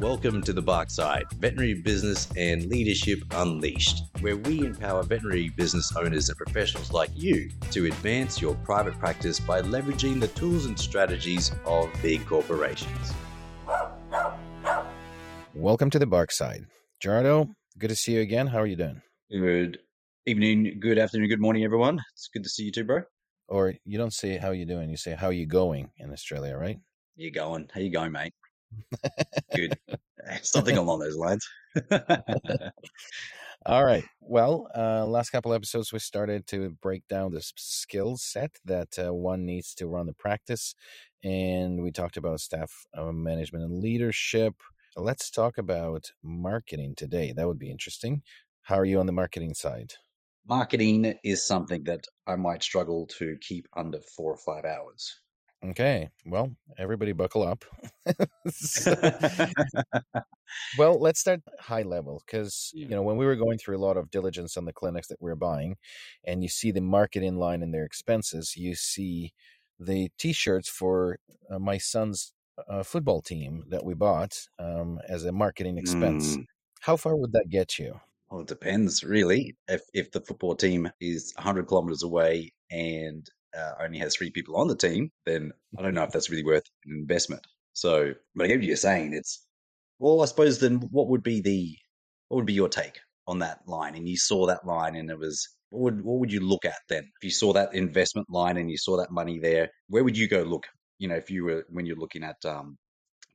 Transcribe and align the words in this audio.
Welcome 0.00 0.42
to 0.42 0.52
the 0.52 0.60
Bark 0.60 0.90
Side, 0.90 1.24
Veterinary 1.38 1.74
Business 1.74 2.28
and 2.36 2.66
Leadership 2.66 3.22
Unleashed, 3.30 4.02
where 4.20 4.36
we 4.36 4.66
empower 4.66 5.04
veterinary 5.04 5.50
business 5.50 5.94
owners 5.96 6.28
and 6.28 6.36
professionals 6.36 6.90
like 6.90 7.10
you 7.14 7.48
to 7.70 7.86
advance 7.86 8.42
your 8.42 8.56
private 8.56 8.98
practice 8.98 9.38
by 9.38 9.62
leveraging 9.62 10.18
the 10.18 10.26
tools 10.28 10.66
and 10.66 10.76
strategies 10.76 11.52
of 11.64 11.88
big 12.02 12.26
corporations. 12.26 13.14
Welcome 15.54 15.90
to 15.90 16.00
the 16.00 16.06
Bark 16.06 16.32
Side. 16.32 16.66
Gerardo, 17.00 17.48
good 17.78 17.90
to 17.90 17.96
see 17.96 18.14
you 18.14 18.20
again. 18.20 18.48
How 18.48 18.58
are 18.58 18.66
you 18.66 18.76
doing? 18.76 19.00
Good 19.30 19.78
evening, 20.26 20.80
good 20.80 20.98
afternoon, 20.98 21.28
good 21.28 21.40
morning, 21.40 21.62
everyone. 21.62 22.00
It's 22.14 22.28
good 22.32 22.42
to 22.42 22.50
see 22.50 22.64
you 22.64 22.72
too, 22.72 22.82
bro. 22.82 23.02
Or 23.46 23.74
you 23.84 23.96
don't 23.96 24.12
say 24.12 24.38
how 24.38 24.50
you 24.50 24.66
doing, 24.66 24.90
you 24.90 24.96
say 24.96 25.14
how 25.14 25.30
you 25.30 25.46
going 25.46 25.90
in 25.98 26.12
Australia, 26.12 26.56
right? 26.56 26.78
You're 27.14 27.30
going? 27.30 27.68
How 27.72 27.80
you 27.80 27.92
going, 27.92 28.10
mate? 28.10 28.34
Good. 29.54 29.78
Something 30.42 30.76
along 30.76 31.00
those 31.00 31.16
lines. 31.16 31.46
All 33.66 33.84
right. 33.84 34.04
Well, 34.20 34.68
uh, 34.76 35.06
last 35.06 35.30
couple 35.30 35.54
episodes, 35.54 35.92
we 35.92 35.98
started 35.98 36.46
to 36.48 36.76
break 36.82 37.08
down 37.08 37.32
the 37.32 37.40
skill 37.56 38.16
set 38.18 38.56
that 38.66 38.98
uh, 38.98 39.14
one 39.14 39.46
needs 39.46 39.74
to 39.76 39.86
run 39.86 40.06
the 40.06 40.12
practice. 40.12 40.74
And 41.22 41.82
we 41.82 41.90
talked 41.90 42.18
about 42.18 42.40
staff 42.40 42.86
uh, 42.96 43.10
management 43.12 43.64
and 43.64 43.82
leadership. 43.82 44.54
Let's 44.96 45.30
talk 45.30 45.56
about 45.56 46.12
marketing 46.22 46.94
today. 46.94 47.32
That 47.34 47.46
would 47.46 47.58
be 47.58 47.70
interesting. 47.70 48.22
How 48.62 48.78
are 48.78 48.84
you 48.84 49.00
on 49.00 49.06
the 49.06 49.12
marketing 49.12 49.54
side? 49.54 49.94
Marketing 50.46 51.14
is 51.24 51.46
something 51.46 51.84
that 51.84 52.06
I 52.26 52.36
might 52.36 52.62
struggle 52.62 53.06
to 53.18 53.38
keep 53.40 53.66
under 53.74 54.00
four 54.14 54.34
or 54.34 54.36
five 54.36 54.66
hours. 54.66 55.20
Okay. 55.70 56.10
Well, 56.26 56.50
everybody 56.76 57.12
buckle 57.12 57.42
up. 57.42 57.64
well, 60.78 61.00
let's 61.00 61.20
start 61.20 61.40
high 61.58 61.82
level 61.82 62.22
because, 62.26 62.70
you 62.74 62.88
know, 62.88 63.02
when 63.02 63.16
we 63.16 63.24
were 63.24 63.36
going 63.36 63.56
through 63.56 63.78
a 63.78 63.84
lot 63.84 63.96
of 63.96 64.10
diligence 64.10 64.56
on 64.56 64.66
the 64.66 64.72
clinics 64.72 65.08
that 65.08 65.22
we 65.22 65.30
are 65.30 65.36
buying 65.36 65.76
and 66.24 66.42
you 66.42 66.48
see 66.48 66.70
the 66.70 66.82
marketing 66.82 67.36
line 67.36 67.62
in 67.62 67.70
their 67.70 67.84
expenses, 67.84 68.56
you 68.56 68.74
see 68.74 69.32
the 69.80 70.10
t-shirts 70.18 70.68
for 70.68 71.18
uh, 71.50 71.58
my 71.58 71.78
son's 71.78 72.32
uh, 72.68 72.82
football 72.82 73.22
team 73.22 73.64
that 73.68 73.84
we 73.84 73.94
bought 73.94 74.38
um, 74.58 74.98
as 75.08 75.24
a 75.24 75.32
marketing 75.32 75.78
expense. 75.78 76.36
Mm. 76.36 76.44
How 76.80 76.96
far 76.96 77.16
would 77.16 77.32
that 77.32 77.48
get 77.48 77.78
you? 77.78 77.98
Well, 78.30 78.42
it 78.42 78.48
depends, 78.48 79.02
really. 79.02 79.56
If 79.68 79.82
if 79.92 80.10
the 80.10 80.20
football 80.20 80.54
team 80.54 80.90
is 81.00 81.32
100 81.36 81.66
kilometers 81.66 82.02
away 82.02 82.52
and 82.70 83.28
uh, 83.56 83.72
only 83.80 83.98
has 83.98 84.16
three 84.16 84.30
people 84.30 84.56
on 84.56 84.68
the 84.68 84.76
team, 84.76 85.10
then 85.26 85.52
I 85.78 85.82
don't 85.82 85.94
know 85.94 86.02
if 86.02 86.10
that's 86.10 86.30
really 86.30 86.44
worth 86.44 86.64
an 86.86 86.96
investment. 86.98 87.46
So, 87.72 88.12
but 88.34 88.44
I 88.44 88.48
get 88.48 88.58
what 88.58 88.64
you're 88.64 88.76
saying. 88.76 89.14
It's 89.14 89.46
well, 89.98 90.22
I 90.22 90.26
suppose 90.26 90.58
then 90.58 90.76
what 90.90 91.08
would 91.08 91.22
be 91.22 91.40
the 91.40 91.76
what 92.28 92.36
would 92.36 92.46
be 92.46 92.52
your 92.52 92.68
take 92.68 92.98
on 93.26 93.38
that 93.40 93.60
line? 93.66 93.94
And 93.94 94.08
you 94.08 94.16
saw 94.16 94.46
that 94.46 94.66
line, 94.66 94.96
and 94.96 95.10
it 95.10 95.18
was 95.18 95.48
what 95.70 95.82
would 95.82 96.04
what 96.04 96.20
would 96.20 96.32
you 96.32 96.40
look 96.40 96.64
at 96.64 96.78
then 96.88 97.04
if 97.04 97.24
you 97.24 97.30
saw 97.30 97.52
that 97.52 97.74
investment 97.74 98.28
line 98.30 98.56
and 98.56 98.70
you 98.70 98.78
saw 98.78 98.96
that 98.96 99.10
money 99.10 99.38
there? 99.38 99.70
Where 99.88 100.04
would 100.04 100.16
you 100.16 100.28
go 100.28 100.42
look? 100.42 100.66
You 100.98 101.08
know, 101.08 101.16
if 101.16 101.30
you 101.30 101.44
were 101.44 101.64
when 101.68 101.86
you're 101.86 101.96
looking 101.96 102.24
at 102.24 102.36
um, 102.44 102.78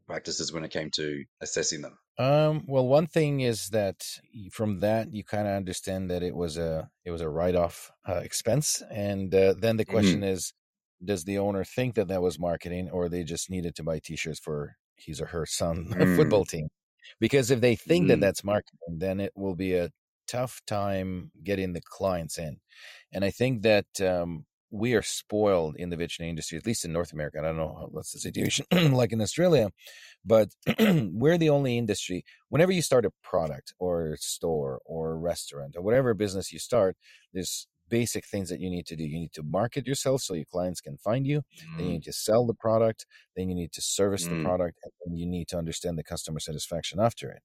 practices 0.10 0.52
when 0.54 0.66
it 0.66 0.72
came 0.72 0.92
to 0.92 1.24
assessing 1.42 1.82
them. 1.82 1.98
Um, 2.18 2.66
well, 2.68 2.86
one 2.86 3.08
thing 3.08 3.40
is 3.40 3.70
that 3.70 4.06
from 4.52 4.82
that 4.82 5.14
you 5.14 5.24
kind 5.24 5.48
of 5.48 5.54
understand 5.56 6.10
that 6.12 6.22
it 6.22 6.36
was 6.36 6.58
a 6.58 6.90
it 7.06 7.12
was 7.12 7.22
a 7.22 7.30
write 7.30 7.56
off 7.56 7.92
uh, 8.08 8.16
expense, 8.16 8.82
and 8.92 9.34
uh, 9.34 9.54
then 9.58 9.78
the 9.78 9.86
question 9.86 10.22
Mm-hmm. 10.22 10.24
is, 10.24 10.54
does 11.04 11.24
the 11.24 11.38
owner 11.38 11.64
think 11.64 11.96
that 11.96 12.10
that 12.10 12.22
was 12.22 12.38
marketing, 12.38 12.90
or 12.90 13.08
they 13.08 13.24
just 13.24 13.50
needed 13.50 13.74
to 13.76 13.84
buy 13.84 14.00
T-shirts 14.04 14.40
for 14.40 14.76
his 14.96 15.22
or 15.22 15.28
her 15.28 15.46
son 15.46 15.94
Mm. 16.00 16.06
football 16.08 16.44
team? 16.46 16.68
Because 17.22 17.52
if 17.52 17.62
they 17.62 17.76
think 17.78 18.10
that 18.10 18.20
Mm. 18.20 18.22
that's 18.22 18.44
marketing, 18.44 18.98
then 19.00 19.20
it 19.22 19.32
will 19.36 19.56
be 19.56 19.76
a 19.76 19.90
tough 20.28 20.60
time 20.68 21.32
getting 21.44 21.72
the 21.74 21.82
clients 21.82 22.38
in, 22.38 22.60
and 23.14 23.24
I 23.24 23.32
think 23.32 23.62
that 23.64 24.02
um, 24.02 24.46
we 24.72 24.94
are 24.94 25.02
spoiled 25.02 25.76
in 25.78 25.90
the 25.90 25.98
veterinary 25.98 26.30
industry, 26.30 26.58
at 26.58 26.66
least 26.66 26.86
in 26.86 26.94
North 26.94 27.14
America. 27.14 27.40
I 27.40 27.44
don't 27.44 27.58
know 27.58 27.90
what's 27.92 28.12
the 28.12 28.20
situation 28.20 28.66
like 28.92 29.12
in 29.12 29.22
Australia, 29.22 29.72
but 30.26 30.50
we're 30.80 31.38
the 31.38 31.50
only 31.50 31.78
industry. 31.78 32.24
Whenever 32.50 32.72
you 32.72 32.82
start 32.82 33.06
a 33.06 33.12
product 33.24 33.74
or 33.80 34.16
store 34.20 34.80
or 34.86 35.18
restaurant 35.18 35.76
or 35.76 35.82
whatever 35.82 36.14
business 36.14 36.52
you 36.52 36.60
start, 36.60 36.96
there's 37.34 37.68
basic 37.90 38.26
things 38.26 38.50
that 38.50 38.60
you 38.60 38.70
need 38.70 38.86
to 38.88 38.96
do. 38.96 39.04
You 39.06 39.20
need 39.20 39.34
to 39.34 39.44
market 39.44 39.88
yourself 39.88 40.22
so 40.22 40.34
your 40.34 40.46
clients 40.46 40.82
can 40.82 40.98
find 40.98 41.28
you. 41.28 41.44
Then 41.78 41.86
you 41.88 41.92
Mm. 41.92 41.96
need 41.96 42.04
to 42.04 42.14
sell 42.14 42.46
the 42.48 42.54
product. 42.54 43.06
Then 43.36 43.50
you 43.50 43.56
need 43.56 43.72
to 43.74 43.82
service 43.82 44.28
the 44.28 44.36
Mm. 44.36 44.48
product, 44.48 44.80
and 44.84 44.92
then 45.06 45.18
you 45.18 45.26
need 45.28 45.48
to 45.50 45.58
understand 45.58 45.98
the 45.98 46.04
customer 46.04 46.40
satisfaction 46.40 47.00
after 47.00 47.32
it. 47.32 47.44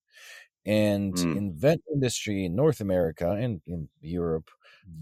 And 0.66 1.16
Mm. 1.16 1.34
in 1.34 1.54
vet 1.58 1.80
industry 1.92 2.44
in 2.46 2.54
North 2.56 2.80
America 2.80 3.30
and 3.32 3.60
in 3.66 3.88
Europe, 4.00 4.50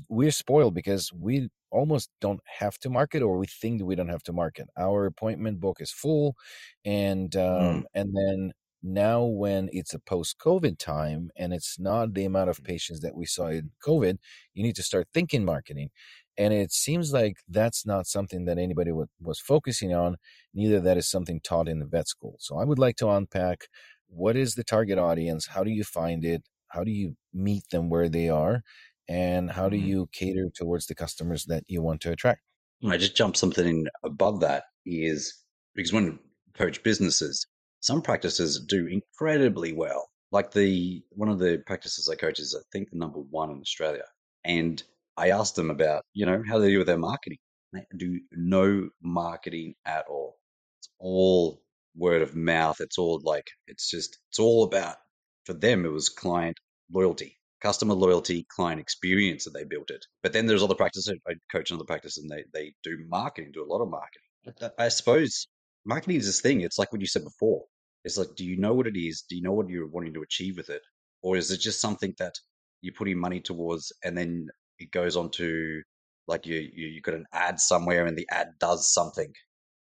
we're 0.08 0.32
spoiled 0.32 0.74
because 0.74 1.12
we 1.12 1.50
almost 1.70 2.10
don't 2.20 2.40
have 2.46 2.78
to 2.80 2.90
market 2.90 3.22
or 3.22 3.38
we 3.38 3.46
think 3.46 3.78
that 3.78 3.86
we 3.86 3.94
don't 3.94 4.08
have 4.08 4.22
to 4.24 4.32
market. 4.32 4.68
Our 4.76 5.06
appointment 5.06 5.60
book 5.60 5.80
is 5.80 5.92
full 5.92 6.36
and 6.84 7.34
Mm. 7.58 7.82
um 7.82 7.86
and 7.94 8.14
then 8.16 8.52
now 8.82 9.24
when 9.24 9.68
it's 9.72 9.94
a 9.94 9.98
post 9.98 10.38
COVID 10.38 10.78
time 10.78 11.30
and 11.36 11.52
it's 11.52 11.78
not 11.78 12.14
the 12.14 12.24
amount 12.24 12.50
of 12.50 12.62
patients 12.64 13.00
that 13.00 13.14
we 13.14 13.26
saw 13.26 13.46
in 13.48 13.70
COVID, 13.86 14.18
you 14.54 14.62
need 14.62 14.76
to 14.76 14.82
start 14.82 15.08
thinking 15.14 15.44
marketing. 15.44 15.90
And 16.38 16.52
it 16.54 16.72
seems 16.72 17.12
like 17.12 17.36
that's 17.48 17.84
not 17.86 18.06
something 18.06 18.46
that 18.46 18.58
anybody 18.58 18.90
wa- 18.92 19.06
was 19.20 19.38
focusing 19.38 19.92
on. 19.94 20.16
Neither 20.54 20.80
that 20.80 20.96
is 20.96 21.08
something 21.08 21.40
taught 21.40 21.68
in 21.68 21.78
the 21.78 21.86
vet 21.86 22.08
school. 22.08 22.36
So 22.40 22.58
I 22.58 22.64
would 22.64 22.78
like 22.78 22.96
to 22.96 23.08
unpack 23.10 23.68
what 24.08 24.36
is 24.36 24.54
the 24.54 24.64
target 24.64 24.98
audience? 24.98 25.46
How 25.46 25.64
do 25.64 25.70
you 25.70 25.84
find 25.84 26.24
it? 26.24 26.42
How 26.68 26.84
do 26.84 26.90
you 26.90 27.16
meet 27.32 27.68
them 27.70 27.88
where 27.90 28.08
they 28.08 28.28
are? 28.28 28.62
And 29.08 29.50
how 29.50 29.68
do 29.68 29.76
Mm. 29.76 29.86
you 29.86 30.08
cater 30.12 30.48
towards 30.54 30.86
the 30.86 30.94
customers 30.94 31.44
that 31.46 31.64
you 31.66 31.82
want 31.82 32.00
to 32.02 32.12
attract? 32.12 32.42
I 32.84 32.96
just 32.96 33.16
jumped 33.16 33.36
something 33.38 33.66
in 33.66 33.88
above 34.02 34.40
that 34.40 34.64
is 34.84 35.34
because 35.74 35.92
when 35.92 36.04
you 36.04 36.18
coach 36.54 36.82
businesses, 36.82 37.46
some 37.82 38.02
practices 38.02 38.64
do 38.66 38.86
incredibly 38.86 39.72
well. 39.72 40.08
Like 40.30 40.52
the 40.52 41.02
one 41.10 41.28
of 41.28 41.38
the 41.38 41.62
practices 41.66 42.08
I 42.08 42.14
coach 42.14 42.38
is 42.38 42.56
I 42.58 42.62
think 42.72 42.90
the 42.90 42.98
number 42.98 43.18
one 43.18 43.50
in 43.50 43.60
Australia. 43.60 44.04
And 44.44 44.82
I 45.16 45.30
asked 45.30 45.56
them 45.56 45.70
about, 45.70 46.04
you 46.14 46.24
know, 46.24 46.42
how 46.48 46.58
they 46.58 46.70
do 46.70 46.78
with 46.78 46.86
their 46.86 46.98
marketing. 46.98 47.38
They 47.72 47.84
do 47.96 48.20
no 48.32 48.88
marketing 49.02 49.74
at 49.84 50.06
all. 50.08 50.38
It's 50.80 50.88
all 50.98 51.62
word 51.94 52.22
of 52.22 52.34
mouth. 52.34 52.80
It's 52.80 52.98
all 52.98 53.20
like 53.22 53.50
it's 53.66 53.90
just 53.90 54.18
it's 54.30 54.38
all 54.38 54.64
about 54.64 54.96
for 55.44 55.52
them 55.52 55.84
it 55.84 55.92
was 55.92 56.08
client 56.08 56.58
loyalty 56.90 57.36
customer 57.62 57.94
loyalty, 57.94 58.44
client 58.54 58.80
experience 58.80 59.44
that 59.44 59.52
they 59.54 59.64
built 59.64 59.90
it. 59.90 60.04
But 60.22 60.32
then 60.32 60.46
there's 60.46 60.62
other 60.62 60.74
practices. 60.74 61.14
I 61.26 61.34
coach 61.50 61.70
another 61.70 61.86
practice 61.86 62.18
and 62.18 62.28
they, 62.28 62.44
they 62.52 62.74
do 62.82 62.98
marketing, 63.08 63.52
do 63.54 63.64
a 63.64 63.72
lot 63.72 63.82
of 63.82 63.88
marketing. 63.88 64.22
Uh, 64.60 64.68
I 64.78 64.88
suppose 64.88 65.46
marketing 65.84 66.16
is 66.16 66.26
this 66.26 66.40
thing. 66.40 66.60
It's 66.60 66.78
like 66.78 66.92
what 66.92 67.00
you 67.00 67.06
said 67.06 67.24
before. 67.24 67.64
It's 68.04 68.18
like, 68.18 68.34
do 68.36 68.44
you 68.44 68.56
know 68.56 68.74
what 68.74 68.86
it 68.86 68.96
is? 68.96 69.22
Do 69.28 69.36
you 69.36 69.42
know 69.42 69.52
what 69.52 69.68
you're 69.68 69.86
wanting 69.86 70.14
to 70.14 70.22
achieve 70.22 70.56
with 70.56 70.70
it? 70.70 70.82
Or 71.22 71.36
is 71.36 71.50
it 71.50 71.58
just 71.58 71.80
something 71.80 72.14
that 72.18 72.34
you're 72.80 72.94
putting 72.94 73.18
money 73.18 73.40
towards 73.40 73.92
and 74.04 74.16
then 74.16 74.48
it 74.78 74.90
goes 74.90 75.16
on 75.16 75.30
to 75.30 75.82
like 76.26 76.46
you, 76.46 76.56
you, 76.72 76.88
you 76.88 77.00
got 77.00 77.14
an 77.14 77.26
ad 77.32 77.60
somewhere 77.60 78.06
and 78.06 78.16
the 78.16 78.28
ad 78.30 78.48
does 78.58 78.92
something. 78.92 79.32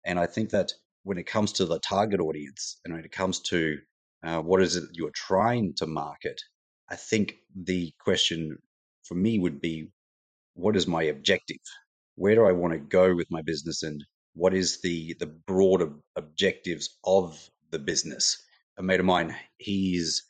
And 0.05 0.19
I 0.19 0.27
think 0.27 0.51
that 0.51 0.73
when 1.03 1.19
it 1.19 1.27
comes 1.27 1.53
to 1.53 1.65
the 1.65 1.79
target 1.81 2.21
audience 2.21 2.79
and 2.85 2.95
when 2.95 3.05
it 3.05 3.13
comes 3.13 3.41
to 3.41 3.79
uh, 4.23 4.41
what 4.41 4.61
is 4.61 4.77
it 4.77 4.85
you're 4.93 5.13
trying 5.15 5.75
to 5.75 5.87
market, 5.87 6.41
I 6.91 6.97
think 6.97 7.37
the 7.55 7.93
question 8.01 8.59
for 9.05 9.15
me 9.15 9.39
would 9.39 9.61
be 9.61 9.89
what 10.55 10.77
is 10.77 10.87
my 10.87 11.05
objective? 11.05 11.57
Where 12.17 12.35
do 12.35 12.45
I 12.45 12.53
want 12.53 12.75
to 12.75 12.79
go 12.79 13.15
with 13.15 13.31
my 13.31 13.41
business 13.43 13.83
and 13.83 14.05
what 14.35 14.55
is 14.55 14.81
the 14.83 15.15
the 15.19 15.27
broader 15.27 15.91
objectives 16.17 16.99
of 17.05 17.49
the 17.71 17.79
business? 17.79 18.43
A 18.79 18.83
mate 18.83 19.01
of 19.01 19.07
mine, 19.07 19.35
he's 19.59 20.25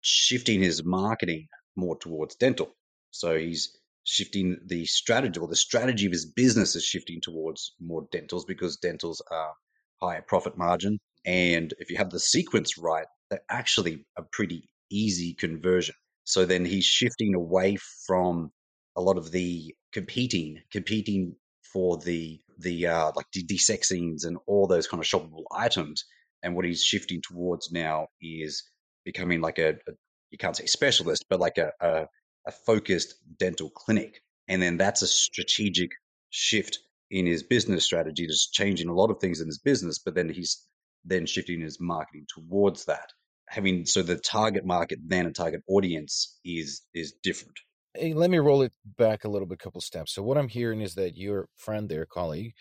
shifting 0.00 0.62
his 0.62 0.84
marketing 0.84 1.48
more 1.76 1.96
towards 1.96 2.36
dental. 2.36 2.74
So 3.10 3.36
he's 3.36 3.76
shifting 4.04 4.58
the 4.66 4.86
strategy 4.86 5.40
or 5.40 5.48
the 5.48 5.56
strategy 5.56 6.06
of 6.06 6.12
his 6.12 6.26
business 6.26 6.76
is 6.76 6.84
shifting 6.84 7.20
towards 7.20 7.74
more 7.80 8.06
dentals 8.12 8.46
because 8.46 8.78
dentals 8.78 9.20
are 9.30 9.52
higher 10.00 10.22
profit 10.22 10.56
margin. 10.56 10.98
And 11.24 11.74
if 11.78 11.90
you 11.90 11.96
have 11.96 12.10
the 12.10 12.20
sequence 12.20 12.78
right, 12.78 13.06
they're 13.30 13.40
actually 13.50 14.06
a 14.16 14.22
pretty 14.22 14.68
easy 14.90 15.34
conversion. 15.34 15.94
So 16.24 16.44
then 16.44 16.64
he's 16.64 16.84
shifting 16.84 17.34
away 17.34 17.76
from 18.06 18.52
a 18.96 19.00
lot 19.00 19.18
of 19.18 19.32
the 19.32 19.74
competing, 19.92 20.60
competing 20.70 21.34
for 21.72 21.98
the 21.98 22.40
the 22.58 22.86
uh, 22.86 23.12
like 23.14 23.26
de- 23.32 23.44
desexings 23.44 24.24
and 24.24 24.38
all 24.46 24.66
those 24.66 24.86
kind 24.86 25.02
of 25.02 25.08
shoppable 25.08 25.44
items. 25.52 26.04
And 26.46 26.54
what 26.54 26.64
he's 26.64 26.84
shifting 26.84 27.20
towards 27.20 27.72
now 27.72 28.06
is 28.22 28.62
becoming 29.04 29.40
like 29.42 29.58
a, 29.58 29.70
a 29.88 29.92
you 30.30 30.38
can't 30.38 30.56
say 30.56 30.66
specialist, 30.66 31.26
but 31.28 31.40
like 31.40 31.58
a, 31.58 31.72
a 31.80 32.06
a 32.46 32.52
focused 32.52 33.16
dental 33.38 33.70
clinic. 33.70 34.22
And 34.48 34.62
then 34.62 34.76
that's 34.78 35.02
a 35.02 35.08
strategic 35.08 35.90
shift 36.30 36.78
in 37.10 37.26
his 37.26 37.42
business 37.42 37.84
strategy, 37.84 38.28
just 38.28 38.52
changing 38.52 38.88
a 38.88 38.94
lot 38.94 39.10
of 39.10 39.18
things 39.20 39.40
in 39.40 39.48
his 39.48 39.58
business. 39.58 39.98
But 39.98 40.14
then 40.14 40.28
he's 40.28 40.64
then 41.04 41.26
shifting 41.26 41.60
his 41.60 41.78
marketing 41.80 42.26
towards 42.32 42.84
that. 42.86 43.10
having 43.48 43.86
so 43.86 44.02
the 44.02 44.16
target 44.16 44.64
market 44.64 44.98
then 45.06 45.26
a 45.26 45.32
target 45.32 45.62
audience 45.68 46.38
is 46.44 46.82
is 46.94 47.12
different. 47.22 47.58
Let 48.00 48.30
me 48.30 48.38
roll 48.38 48.62
it 48.62 48.72
back 48.84 49.24
a 49.24 49.28
little 49.28 49.48
bit, 49.48 49.58
couple 49.58 49.80
steps. 49.80 50.12
So 50.14 50.22
what 50.22 50.36
I'm 50.36 50.48
hearing 50.48 50.82
is 50.82 50.94
that 50.96 51.16
your 51.16 51.48
friend 51.56 51.88
there, 51.88 52.06
colleague, 52.06 52.52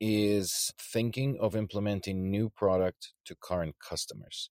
is 0.00 0.72
thinking 0.80 1.38
of 1.40 1.56
implementing 1.56 2.30
new 2.30 2.50
product 2.50 3.14
to 3.26 3.34
current 3.36 3.76
customers. 3.80 4.50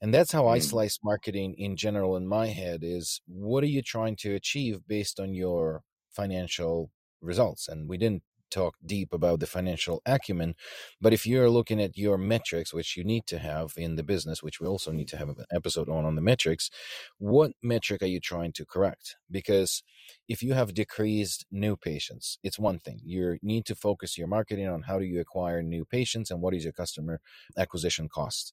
And 0.00 0.12
that's 0.12 0.32
how 0.32 0.48
I 0.48 0.58
Mm. 0.58 0.60
slice 0.60 0.98
marketing 1.02 1.54
in 1.58 1.76
general 1.76 2.16
in 2.16 2.26
my 2.26 2.48
head 2.48 2.80
is 2.82 3.20
what 3.26 3.62
are 3.64 3.68
you 3.68 3.82
trying 3.82 4.16
to 4.16 4.34
achieve 4.34 4.86
based 4.86 5.20
on 5.20 5.34
your 5.34 5.82
financial 6.10 6.90
results? 7.20 7.68
And 7.68 7.88
we 7.88 7.98
didn't 7.98 8.24
talk 8.52 8.74
deep 8.84 9.12
about 9.12 9.40
the 9.40 9.46
financial 9.46 10.02
acumen, 10.06 10.54
but 11.00 11.12
if 11.12 11.26
you're 11.26 11.50
looking 11.50 11.80
at 11.80 11.96
your 11.96 12.18
metrics, 12.18 12.72
which 12.74 12.96
you 12.96 13.04
need 13.04 13.26
to 13.26 13.38
have 13.38 13.72
in 13.76 13.96
the 13.96 14.02
business, 14.02 14.42
which 14.42 14.60
we 14.60 14.66
also 14.66 14.92
need 14.92 15.08
to 15.08 15.16
have 15.16 15.28
an 15.28 15.44
episode 15.50 15.88
on 15.88 16.04
on 16.04 16.14
the 16.16 16.22
metrics, 16.22 16.70
what 17.18 17.52
metric 17.62 18.02
are 18.02 18.12
you 18.14 18.20
trying 18.20 18.52
to 18.52 18.64
correct? 18.64 19.16
Because 19.30 19.82
if 20.28 20.42
you 20.42 20.52
have 20.54 20.74
decreased 20.74 21.46
new 21.50 21.76
patients, 21.76 22.38
it's 22.42 22.58
one 22.58 22.78
thing. 22.78 23.00
You 23.04 23.38
need 23.42 23.64
to 23.66 23.74
focus 23.74 24.18
your 24.18 24.28
marketing 24.28 24.68
on 24.68 24.82
how 24.82 24.98
do 24.98 25.04
you 25.04 25.20
acquire 25.20 25.62
new 25.62 25.84
patients 25.84 26.30
and 26.30 26.40
what 26.40 26.54
is 26.54 26.64
your 26.64 26.72
customer 26.72 27.20
acquisition 27.56 28.08
cost. 28.08 28.52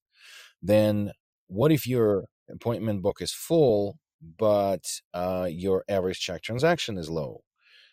Then 0.62 1.12
what 1.48 1.72
if 1.72 1.88
your 1.88 2.26
appointment 2.50 3.02
book 3.02 3.22
is 3.22 3.32
full, 3.34 3.98
but 4.22 4.86
uh, 5.14 5.48
your 5.50 5.84
average 5.90 6.20
check 6.20 6.42
transaction 6.42 6.98
is 6.98 7.10
low? 7.10 7.42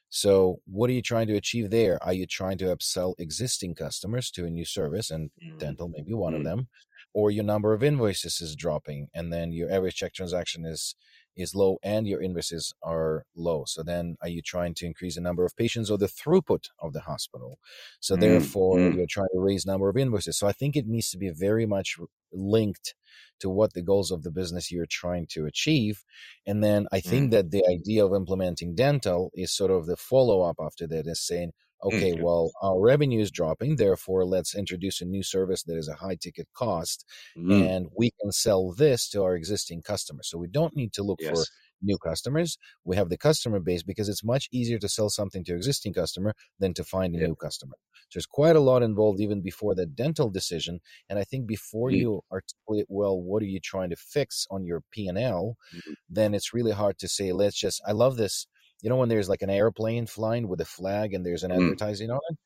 So, 0.09 0.61
what 0.67 0.89
are 0.91 0.93
you 0.93 1.03
trying 1.03 1.27
to 1.29 1.37
achieve 1.37 1.71
there? 1.71 2.03
Are 2.03 2.13
you 2.13 2.27
trying 2.27 2.59
to 2.59 2.67
upsell 2.67 3.15
existing 3.19 3.75
customers 3.75 4.31
to 4.33 4.45
a 4.47 4.51
new 4.51 4.65
service, 4.65 5.11
and 5.11 5.31
Mm. 5.41 5.51
dental 5.59 5.89
may 5.89 6.03
be 6.03 6.15
one 6.15 6.35
of 6.35 6.43
Mm. 6.43 6.45
them, 6.45 6.69
or 7.13 7.31
your 7.31 7.45
number 7.45 7.73
of 7.73 7.83
invoices 7.83 8.41
is 8.41 8.55
dropping, 8.57 9.09
and 9.15 9.33
then 9.33 9.53
your 9.53 9.71
average 9.71 9.97
check 9.97 10.13
transaction 10.15 10.65
is 10.65 10.95
is 11.37 11.55
low, 11.55 11.79
and 11.83 12.07
your 12.07 12.23
invoices 12.23 12.73
are 12.83 13.25
low. 13.35 13.65
So 13.67 13.83
then, 13.83 14.17
are 14.23 14.29
you 14.29 14.43
trying 14.43 14.75
to 14.75 14.87
increase 14.87 15.17
the 15.17 15.21
number 15.21 15.45
of 15.45 15.57
patients 15.57 15.91
or 15.91 15.99
the 15.99 16.07
throughput 16.07 16.69
of 16.81 16.93
the 16.93 17.03
hospital? 17.03 17.59
So 18.01 18.17
Mm. 18.17 18.21
therefore, 18.21 18.81
Mm. 18.81 18.97
you're 18.97 19.07
trying 19.09 19.29
to 19.33 19.41
raise 19.41 19.67
number 19.67 19.89
of 19.89 19.97
invoices. 19.97 20.39
So 20.39 20.47
I 20.47 20.53
think 20.53 20.77
it 20.77 20.87
needs 20.87 21.11
to 21.11 21.19
be 21.19 21.31
very 21.31 21.67
much 21.67 21.97
linked 22.33 22.95
to 23.41 23.49
what 23.51 23.73
the 23.75 23.83
goals 23.83 24.11
of 24.11 24.23
the 24.23 24.31
business 24.31 24.71
you're 24.73 24.87
trying 24.87 25.27
to 25.31 25.47
achieve. 25.47 26.05
And 26.47 26.63
then 26.63 26.87
I 26.93 27.01
think 27.01 27.31
Mm. 27.31 27.33
that 27.33 27.51
the 27.51 27.65
idea 27.71 28.05
of 28.05 28.15
implementing 28.15 28.75
dental 28.75 29.31
is 29.35 29.55
sort 29.55 29.71
of 29.71 29.87
the 29.87 29.97
follow 29.97 30.43
up 30.43 30.57
after 30.61 30.87
that 30.89 31.07
is 31.07 31.21
saying, 31.25 31.53
okay, 31.87 32.13
Mm. 32.13 32.25
well, 32.27 32.53
our 32.63 32.81
revenue 32.81 33.21
is 33.21 33.31
dropping. 33.31 33.77
Therefore, 33.77 34.25
let's 34.25 34.55
introduce 34.55 35.01
a 35.01 35.05
new 35.07 35.23
service 35.23 35.63
that 35.65 35.77
is 35.77 35.89
a 35.89 35.95
high 35.95 36.17
ticket 36.17 36.49
cost 36.55 37.05
Mm. 37.37 37.69
and 37.69 37.89
we 37.97 38.11
can 38.21 38.33
sell 38.33 38.73
this 38.73 39.09
to 39.11 39.23
our 39.23 39.37
existing 39.37 39.83
customers. 39.83 40.29
So 40.29 40.39
we 40.39 40.49
don't 40.49 40.75
need 40.77 40.93
to 40.95 41.03
look 41.03 41.21
for 41.23 41.49
new 41.83 41.99
customers. 41.99 42.59
We 42.85 42.97
have 42.97 43.09
the 43.11 43.19
customer 43.19 43.61
base 43.61 43.83
because 43.83 44.09
it's 44.09 44.25
much 44.25 44.49
easier 44.53 44.79
to 44.79 44.89
sell 44.89 45.11
something 45.11 45.45
to 45.45 45.55
existing 45.55 45.93
customer 45.95 46.35
than 46.59 46.75
to 46.75 46.85
find 46.85 47.15
a 47.15 47.19
Yep. 47.19 47.29
new 47.29 47.37
customer. 47.37 47.77
So 48.09 48.19
there's 48.19 48.27
quite 48.27 48.57
a 48.57 48.61
lot 48.61 48.83
involved 48.83 49.21
even 49.21 49.43
before 49.43 49.75
the 49.75 49.87
dental 49.87 50.31
decision. 50.31 50.81
And 51.09 51.19
I 51.19 51.25
think 51.25 51.47
before 51.47 51.91
Mm. 51.91 52.01
you 52.01 52.23
articulate 52.33 52.87
well, 52.89 53.21
what 53.21 53.43
are 53.43 53.47
you 53.47 53.61
trying 53.61 53.91
to 53.91 53.97
fix 53.97 54.47
on 54.51 54.65
your 54.65 54.83
P 54.91 55.07
and 55.07 55.19
L, 55.19 55.57
Mhm. 55.73 55.97
then 56.09 56.35
it's 56.35 56.55
really 56.55 56.73
hard 56.73 56.99
to 56.99 57.09
say, 57.09 57.33
let's 57.33 57.57
just. 57.59 57.81
I 57.87 57.93
love 57.93 58.17
this. 58.17 58.47
You 58.83 58.91
know 58.91 58.97
when 58.97 59.09
there's 59.09 59.29
like 59.29 59.43
an 59.43 59.51
airplane 59.51 60.07
flying 60.07 60.49
with 60.49 60.61
a 60.61 60.65
flag 60.65 61.15
and 61.15 61.25
there's 61.25 61.43
an 61.45 61.53
Mm. 61.55 61.61
advertising 61.61 62.11
on 62.11 62.21
it. 62.31 62.39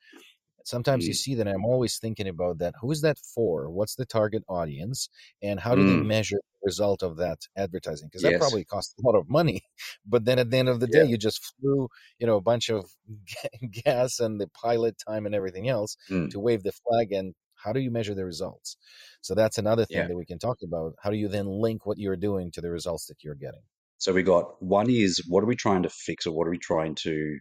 Sometimes 0.65 1.06
you 1.09 1.12
Mm. 1.12 1.15
see 1.15 1.35
that. 1.37 1.49
I'm 1.49 1.65
always 1.65 1.99
thinking 1.99 2.29
about 2.29 2.59
that. 2.59 2.75
Who 2.81 2.91
is 2.93 3.00
that 3.03 3.19
for? 3.19 3.71
What's 3.71 3.97
the 3.97 4.06
target 4.06 4.44
audience? 4.49 5.09
And 5.43 5.61
how 5.61 5.75
do 5.75 5.85
they 5.85 5.97
Mm. 5.97 6.03
measure 6.03 6.37
the 6.37 6.67
result 6.67 7.03
of 7.03 7.17
that 7.19 7.38
advertising? 7.56 8.09
Because 8.09 8.23
that 8.23 8.37
Yes. 8.37 8.38
probably 8.38 8.65
costs 8.65 8.94
a 8.99 9.06
lot 9.06 9.19
of 9.19 9.29
money. 9.29 9.62
But 10.06 10.25
then 10.27 10.38
at 10.38 10.50
the 10.50 10.59
end 10.59 10.69
of 10.69 10.81
the 10.81 10.87
day, 10.88 11.03
Yeah. 11.03 11.05
you 11.05 11.19
just 11.19 11.41
flew, 11.56 11.88
you 12.19 12.27
know, 12.27 12.37
a 12.37 12.41
bunch 12.43 12.69
of 12.71 12.91
gas 13.85 14.21
and 14.21 14.41
the 14.41 14.49
pilot 14.49 14.97
time 15.09 15.26
and 15.26 15.35
everything 15.35 15.69
else 15.69 15.97
Mm. 16.09 16.31
to 16.31 16.41
wave 16.41 16.62
the 16.62 16.73
flag. 16.73 17.12
And 17.12 17.35
how 17.56 17.73
do 17.73 17.81
you 17.81 17.91
measure 17.91 18.15
the 18.15 18.25
results? 18.26 18.76
So 19.23 19.35
that's 19.35 19.59
another 19.59 19.87
thing 19.87 20.06
Yeah. 20.06 20.09
that 20.09 20.17
we 20.17 20.26
can 20.26 20.38
talk 20.38 20.59
about. 20.62 20.94
How 21.03 21.11
do 21.11 21.17
you 21.17 21.29
then 21.29 21.47
link 21.47 21.87
what 21.87 21.99
you're 21.99 22.17
doing 22.17 22.50
to 22.53 22.61
the 22.61 22.71
results 22.71 23.06
that 23.06 23.25
you're 23.25 23.35
getting? 23.35 23.62
So 24.00 24.14
we 24.14 24.23
got 24.23 24.62
one 24.62 24.88
is 24.88 25.23
what 25.29 25.44
are 25.44 25.47
we 25.47 25.56
trying 25.56 25.82
to 25.82 25.91
fix 25.91 26.26
or 26.26 26.32
what 26.32 26.47
are 26.47 26.50
we 26.50 26.58
trying 26.58 26.94
to 27.02 27.38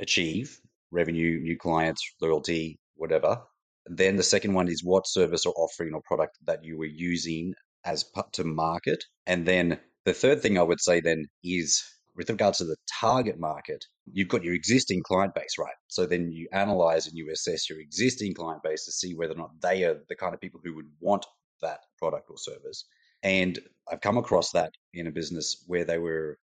achieve? 0.00 0.60
Revenue, 0.90 1.40
new 1.40 1.56
clients, 1.56 2.02
loyalty, 2.20 2.78
whatever. 2.94 3.40
Then 3.86 4.16
the 4.16 4.22
second 4.22 4.52
one 4.52 4.68
is 4.68 4.84
what 4.84 5.08
service 5.08 5.46
or 5.46 5.54
offering 5.56 5.94
or 5.94 6.02
product 6.04 6.36
that 6.44 6.62
you 6.62 6.76
were 6.76 6.84
using 6.84 7.54
as 7.86 8.04
to 8.32 8.44
market. 8.44 9.02
And 9.26 9.46
then 9.46 9.80
the 10.04 10.12
third 10.12 10.42
thing 10.42 10.58
I 10.58 10.62
would 10.62 10.80
say 10.80 11.00
then 11.00 11.24
is 11.42 11.82
with 12.14 12.28
regards 12.28 12.58
to 12.58 12.64
the 12.64 12.76
target 13.00 13.40
market, 13.40 13.86
you've 14.12 14.28
got 14.28 14.44
your 14.44 14.54
existing 14.54 15.02
client 15.04 15.34
base, 15.34 15.56
right? 15.58 15.74
So 15.88 16.04
then 16.04 16.30
you 16.32 16.48
analyze 16.52 17.06
and 17.06 17.16
you 17.16 17.30
assess 17.32 17.70
your 17.70 17.80
existing 17.80 18.34
client 18.34 18.62
base 18.62 18.84
to 18.84 18.92
see 18.92 19.14
whether 19.14 19.32
or 19.32 19.38
not 19.38 19.60
they 19.62 19.84
are 19.84 20.02
the 20.06 20.16
kind 20.16 20.34
of 20.34 20.40
people 20.42 20.60
who 20.62 20.74
would 20.74 20.90
want 21.00 21.24
that 21.62 21.78
product 21.98 22.28
or 22.28 22.36
service. 22.36 22.84
And 23.24 23.60
I've 23.90 24.02
come 24.02 24.18
across 24.18 24.52
that 24.52 24.72
in 24.94 25.08
a 25.08 25.12
business 25.12 25.64
where 25.68 25.86
they 25.86 25.98
were 25.98 26.38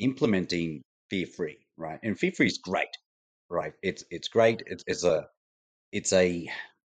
implementing 0.00 0.82
fear 1.10 1.26
free, 1.26 1.58
right? 1.78 2.00
And 2.04 2.18
fear 2.18 2.32
free 2.32 2.48
is 2.48 2.58
great, 2.58 2.88
right? 3.50 3.74
It's 3.82 4.04
it's 4.10 4.28
great. 4.28 4.62
It's, 4.66 4.84
it's 4.88 5.04
a 5.04 5.28
it's 5.92 6.12
a 6.12 6.28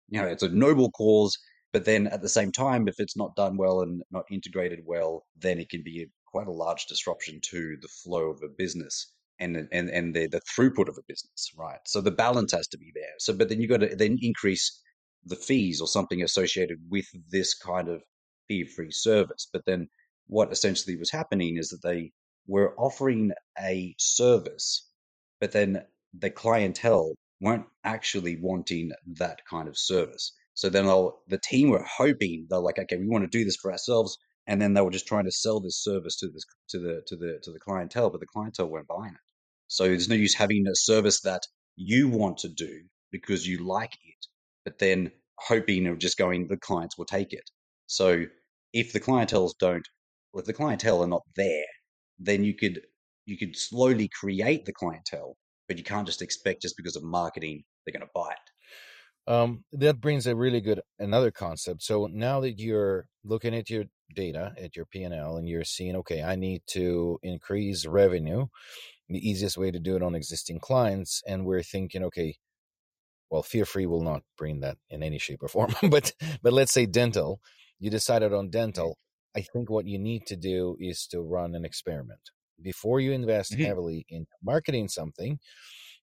you 0.10 0.22
know 0.22 0.28
it's 0.28 0.44
a 0.44 0.50
noble 0.50 0.92
cause, 0.92 1.38
but 1.74 1.86
then 1.86 2.08
at 2.08 2.22
the 2.22 2.30
same 2.30 2.52
time, 2.52 2.88
if 2.88 2.96
it's 3.00 3.18
not 3.18 3.36
done 3.36 3.58
well 3.58 3.82
and 3.82 4.04
not 4.12 4.26
integrated 4.32 4.82
well, 4.86 5.26
then 5.38 5.60
it 5.60 5.70
can 5.70 5.84
be 5.84 6.08
quite 6.28 6.48
a 6.48 6.52
large 6.52 6.86
disruption 6.88 7.40
to 7.42 7.78
the 7.82 7.88
flow 7.88 8.30
of 8.30 8.42
a 8.44 8.50
business 8.58 9.12
and 9.40 9.58
and 9.72 9.90
and 9.90 10.16
the 10.16 10.28
the 10.28 10.42
throughput 10.42 10.90
of 10.90 10.98
a 10.98 11.04
business, 11.08 11.52
right? 11.58 11.80
So 11.88 12.02
the 12.02 12.12
balance 12.12 12.52
has 12.54 12.68
to 12.70 12.78
be 12.78 12.92
there. 12.94 13.16
So, 13.20 13.34
but 13.34 13.50
then 13.50 13.62
you've 13.62 13.70
got 13.72 13.82
to 13.82 13.96
then 13.96 14.18
increase 14.22 14.82
the 15.26 15.36
fees 15.36 15.82
or 15.82 15.88
something 15.88 16.24
associated 16.24 16.80
with 16.90 17.06
this 17.32 17.54
kind 17.54 17.90
of 17.90 18.02
fear 18.48 18.66
free 18.66 18.92
service. 18.92 19.48
But 19.52 19.64
then 19.66 19.88
what 20.28 20.52
essentially 20.52 20.98
was 20.98 21.12
happening 21.12 21.58
is 21.58 21.70
that 21.70 21.82
they 21.84 22.12
were 22.48 22.74
offering 22.78 23.32
a 23.60 23.96
service, 23.98 24.90
but 25.40 25.52
then 25.52 25.84
the 26.18 26.30
clientele 26.30 27.14
weren't 27.42 27.66
actually 27.84 28.38
wanting 28.42 28.92
that 29.18 29.42
kind 29.50 29.68
of 29.68 29.78
service. 29.78 30.34
So 30.54 30.70
then 30.70 30.86
the 30.86 31.40
team 31.44 31.70
were 31.70 31.86
hoping 31.86 32.48
they're 32.50 32.60
like, 32.60 32.80
okay, 32.80 32.98
we 32.98 33.08
want 33.08 33.24
to 33.24 33.38
do 33.38 33.46
this 33.46 33.58
for 33.58 33.72
ourselves, 33.72 34.18
and 34.48 34.62
then 34.62 34.74
they 34.74 34.82
were 34.82 34.90
just 34.92 35.08
trying 35.08 35.26
to 35.26 35.32
sell 35.32 35.60
this 35.60 35.84
service 35.84 36.18
to 36.18 36.30
this 36.30 36.44
to 36.70 36.80
the 36.80 37.02
to 37.08 37.16
the 37.16 37.40
to 37.44 37.52
the 37.52 37.60
clientele, 37.60 38.10
but 38.10 38.22
the 38.22 38.26
clientele 38.26 38.70
weren't 38.70 38.88
buying 38.88 39.14
it. 39.14 39.20
So 39.68 39.84
there's 39.84 40.10
no 40.10 40.16
use 40.16 40.34
having 40.34 40.66
a 40.66 40.76
service 40.76 41.22
that 41.22 41.44
you 41.76 42.08
want 42.08 42.40
to 42.40 42.50
do 42.50 42.82
because 43.12 43.48
you 43.48 43.68
like 43.68 43.94
it, 43.94 44.26
but 44.64 44.80
then 44.80 45.12
hoping 45.36 45.86
or 45.86 45.96
just 45.96 46.18
going 46.18 46.48
the 46.48 46.58
clients 46.58 46.98
will 46.98 47.06
take 47.06 47.34
it. 47.34 47.48
So 47.86 48.26
if 48.74 48.94
the 48.94 49.00
clientels 49.00 49.52
don't, 49.60 49.88
if 50.34 50.46
the 50.46 50.54
clientele 50.54 51.02
are 51.02 51.08
not 51.08 51.24
there, 51.36 51.66
then 52.20 52.44
you 52.44 52.54
could 52.54 52.82
you 53.26 53.38
could 53.38 53.56
slowly 53.56 54.10
create 54.20 54.66
the 54.66 54.74
clientele, 54.74 55.36
but 55.68 55.78
you 55.78 55.84
can't 55.84 56.06
just 56.06 56.22
expect 56.22 56.62
just 56.62 56.78
because 56.78 56.96
of 56.96 57.04
marketing 57.04 57.64
they're 57.86 57.98
going 57.98 58.02
to 58.02 58.12
buy 58.14 58.32
it. 58.32 59.32
Um, 59.32 59.66
that 59.74 60.00
brings 60.00 60.26
a 60.26 60.36
really 60.36 60.62
good 60.62 60.82
another 61.00 61.32
concept. 61.32 61.84
So 61.84 62.08
now 62.12 62.40
that 62.42 62.60
you're 62.60 63.08
looking 63.26 63.54
at 63.54 63.70
your 63.70 63.86
data 64.16 64.54
at 64.58 64.76
your 64.76 64.86
P 64.86 65.04
and 65.04 65.14
L 65.14 65.36
and 65.36 65.48
you're 65.48 65.66
seeing, 65.66 65.98
okay, 65.98 66.24
I 66.24 66.36
need 66.36 66.62
to 66.68 67.20
increase 67.24 67.86
revenue. 67.86 68.48
The 69.10 69.30
easiest 69.30 69.58
way 69.58 69.72
to 69.72 69.80
do 69.80 69.96
it 69.96 70.04
on 70.04 70.16
existing 70.16 70.60
clients, 70.60 71.22
and 71.26 71.46
we're 71.46 71.64
thinking, 71.64 72.04
okay, 72.04 72.36
well, 73.30 73.44
fear 73.44 73.66
free 73.66 73.86
will 73.86 74.02
not 74.02 74.22
bring 74.38 74.62
that 74.62 74.78
in 74.90 75.04
any 75.04 75.18
shape 75.18 75.44
or 75.44 75.48
form, 75.48 75.74
but 75.90 76.14
but 76.42 76.54
let's 76.54 76.74
say 76.74 76.86
dental. 76.86 77.42
You 77.80 77.90
decided 77.92 78.34
on 78.34 78.50
dental. 78.50 78.98
I 79.36 79.42
think 79.42 79.70
what 79.70 79.86
you 79.86 80.00
need 80.00 80.26
to 80.28 80.36
do 80.36 80.78
is 80.80 81.06
to 81.12 81.22
run 81.22 81.54
an 81.54 81.64
experiment 81.64 82.32
before 82.60 83.00
you 83.00 83.12
invest 83.12 83.54
Mhm. 83.54 83.66
heavily 83.66 84.06
in 84.10 84.26
marketing 84.42 84.88
something 84.88 85.40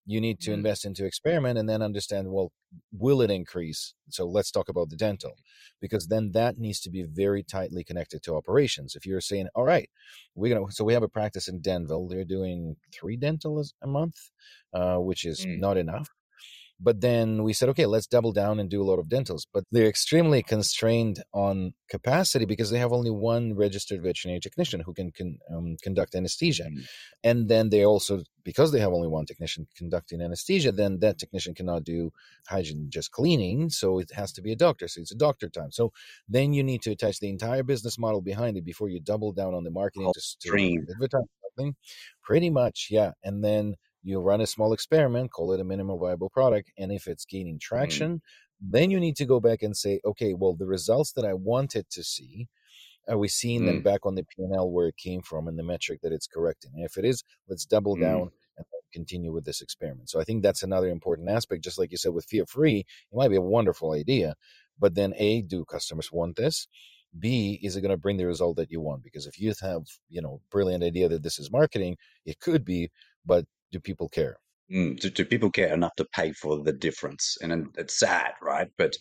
you 0.06 0.20
need 0.20 0.38
to 0.40 0.50
Mhm. 0.50 0.54
invest 0.54 0.84
into 0.84 1.04
experiment 1.04 1.58
and 1.58 1.68
then 1.68 1.82
understand 1.82 2.30
well 2.30 2.52
will 2.92 3.20
it 3.22 3.30
increase 3.30 3.94
so 4.08 4.24
let's 4.26 4.52
talk 4.52 4.68
about 4.68 4.88
the 4.90 4.96
dental 4.96 5.34
because 5.80 6.06
then 6.08 6.30
that 6.32 6.58
needs 6.58 6.80
to 6.80 6.90
be 6.90 7.02
very 7.02 7.42
tightly 7.42 7.82
connected 7.82 8.22
to 8.22 8.34
operations 8.36 8.94
if 8.94 9.04
you're 9.06 9.20
saying 9.20 9.48
all 9.56 9.64
right 9.64 9.90
we're 10.36 10.54
gonna 10.54 10.70
so 10.70 10.84
we 10.84 10.92
have 10.94 11.02
a 11.02 11.08
practice 11.08 11.48
in 11.48 11.60
denville 11.60 12.06
they're 12.08 12.24
doing 12.24 12.76
three 12.92 13.16
dental 13.16 13.60
a 13.82 13.86
month 13.88 14.30
uh, 14.74 14.98
which 14.98 15.24
is 15.24 15.46
Mm. 15.46 15.58
not 15.58 15.76
enough 15.76 16.08
But 16.84 17.00
then 17.00 17.42
we 17.42 17.54
said, 17.54 17.70
okay, 17.70 17.86
let's 17.86 18.06
double 18.06 18.32
down 18.32 18.60
and 18.60 18.68
do 18.68 18.82
a 18.82 18.84
lot 18.84 18.98
of 18.98 19.08
dentals. 19.08 19.46
But 19.50 19.64
they're 19.72 19.88
extremely 19.88 20.42
constrained 20.42 21.22
on 21.32 21.72
capacity 21.88 22.44
because 22.44 22.70
they 22.70 22.78
have 22.78 22.92
only 22.92 23.10
one 23.10 23.56
registered 23.56 24.02
veterinary 24.02 24.38
technician 24.40 24.80
who 24.80 24.92
can, 24.92 25.10
can 25.10 25.38
um, 25.50 25.76
conduct 25.82 26.14
anesthesia. 26.14 26.64
Mm-hmm. 26.64 26.82
And 27.22 27.48
then 27.48 27.70
they 27.70 27.86
also, 27.86 28.22
because 28.44 28.70
they 28.70 28.80
have 28.80 28.92
only 28.92 29.08
one 29.08 29.24
technician 29.24 29.66
conducting 29.74 30.20
anesthesia, 30.20 30.72
then 30.72 30.98
that 31.00 31.18
technician 31.18 31.54
cannot 31.54 31.84
do 31.84 32.12
hygiene, 32.46 32.88
just 32.90 33.10
cleaning. 33.12 33.70
So 33.70 33.98
it 33.98 34.10
has 34.14 34.32
to 34.32 34.42
be 34.42 34.52
a 34.52 34.56
doctor. 34.56 34.86
So 34.86 35.00
it's 35.00 35.12
a 35.12 35.16
doctor 35.16 35.48
time. 35.48 35.72
So 35.72 35.90
then 36.28 36.52
you 36.52 36.62
need 36.62 36.82
to 36.82 36.90
attach 36.90 37.18
the 37.18 37.30
entire 37.30 37.62
business 37.62 37.98
model 37.98 38.20
behind 38.20 38.58
it 38.58 38.64
before 38.66 38.90
you 38.90 39.00
double 39.00 39.32
down 39.32 39.54
on 39.54 39.64
the 39.64 39.70
marketing 39.70 40.12
to, 40.12 40.20
to 40.40 40.84
advertise 40.92 41.22
something. 41.56 41.76
Pretty 42.22 42.50
much, 42.50 42.88
yeah. 42.90 43.12
And 43.22 43.42
then 43.42 43.76
you 44.04 44.20
run 44.20 44.40
a 44.40 44.46
small 44.46 44.72
experiment, 44.72 45.32
call 45.32 45.52
it 45.52 45.60
a 45.60 45.64
minimal 45.64 45.98
viable 45.98 46.30
product, 46.30 46.70
and 46.78 46.92
if 46.92 47.08
it's 47.08 47.24
gaining 47.24 47.54
mm-hmm. 47.54 47.74
traction, 47.76 48.16
mm-hmm. 48.16 48.70
then 48.70 48.90
you 48.90 49.00
need 49.00 49.16
to 49.16 49.24
go 49.24 49.40
back 49.40 49.62
and 49.62 49.76
say, 49.76 50.00
okay, 50.04 50.34
well, 50.34 50.54
the 50.54 50.66
results 50.66 51.12
that 51.12 51.24
I 51.24 51.34
wanted 51.34 51.90
to 51.90 52.04
see, 52.04 52.48
are 53.08 53.18
we 53.18 53.28
seeing 53.28 53.62
mm. 53.62 53.66
them 53.66 53.82
back 53.82 54.06
on 54.06 54.14
the 54.14 54.24
P&L 54.24 54.70
where 54.70 54.88
it 54.88 54.96
came 54.96 55.20
from 55.20 55.46
and 55.46 55.58
the 55.58 55.62
metric 55.62 56.00
that 56.02 56.12
it's 56.12 56.26
correcting? 56.26 56.72
And 56.74 56.84
if 56.84 56.96
it 56.96 57.04
is, 57.04 57.22
let's 57.48 57.66
double 57.66 57.96
mm. 57.96 58.00
down 58.00 58.30
and 58.56 58.66
continue 58.92 59.32
with 59.32 59.44
this 59.44 59.60
experiment. 59.60 60.08
So 60.08 60.20
I 60.20 60.24
think 60.24 60.42
that's 60.42 60.62
another 60.62 60.88
important 60.88 61.28
aspect. 61.28 61.64
Just 61.64 61.78
like 61.78 61.90
you 61.90 61.98
said 61.98 62.14
with 62.14 62.24
Fear 62.24 62.46
Free, 62.46 62.78
it 62.78 63.16
might 63.16 63.28
be 63.28 63.36
a 63.36 63.42
wonderful 63.42 63.92
idea, 63.92 64.34
but 64.78 64.94
then 64.94 65.12
A, 65.18 65.42
do 65.42 65.64
customers 65.64 66.10
want 66.10 66.36
this? 66.36 66.66
B, 67.18 67.60
is 67.62 67.76
it 67.76 67.80
going 67.80 67.90
to 67.90 67.96
bring 67.96 68.16
the 68.16 68.26
result 68.26 68.56
that 68.56 68.70
you 68.70 68.80
want? 68.80 69.04
Because 69.04 69.26
if 69.26 69.38
you 69.38 69.52
have, 69.60 69.82
you 70.08 70.20
know, 70.20 70.40
brilliant 70.50 70.82
idea 70.82 71.08
that 71.08 71.22
this 71.22 71.38
is 71.38 71.50
marketing, 71.50 71.96
it 72.24 72.40
could 72.40 72.64
be, 72.64 72.90
but 73.24 73.44
do 73.74 73.80
people 73.80 74.08
care? 74.08 74.36
Mm, 74.72 74.98
do, 75.00 75.10
do, 75.10 75.24
people 75.24 75.50
care 75.50 75.74
enough 75.74 75.94
to 75.96 76.06
pay 76.14 76.32
for 76.32 76.62
the 76.62 76.72
difference? 76.72 77.36
And 77.42 77.66
it's 77.76 77.98
sad, 77.98 78.32
right? 78.40 78.68
But 78.78 78.92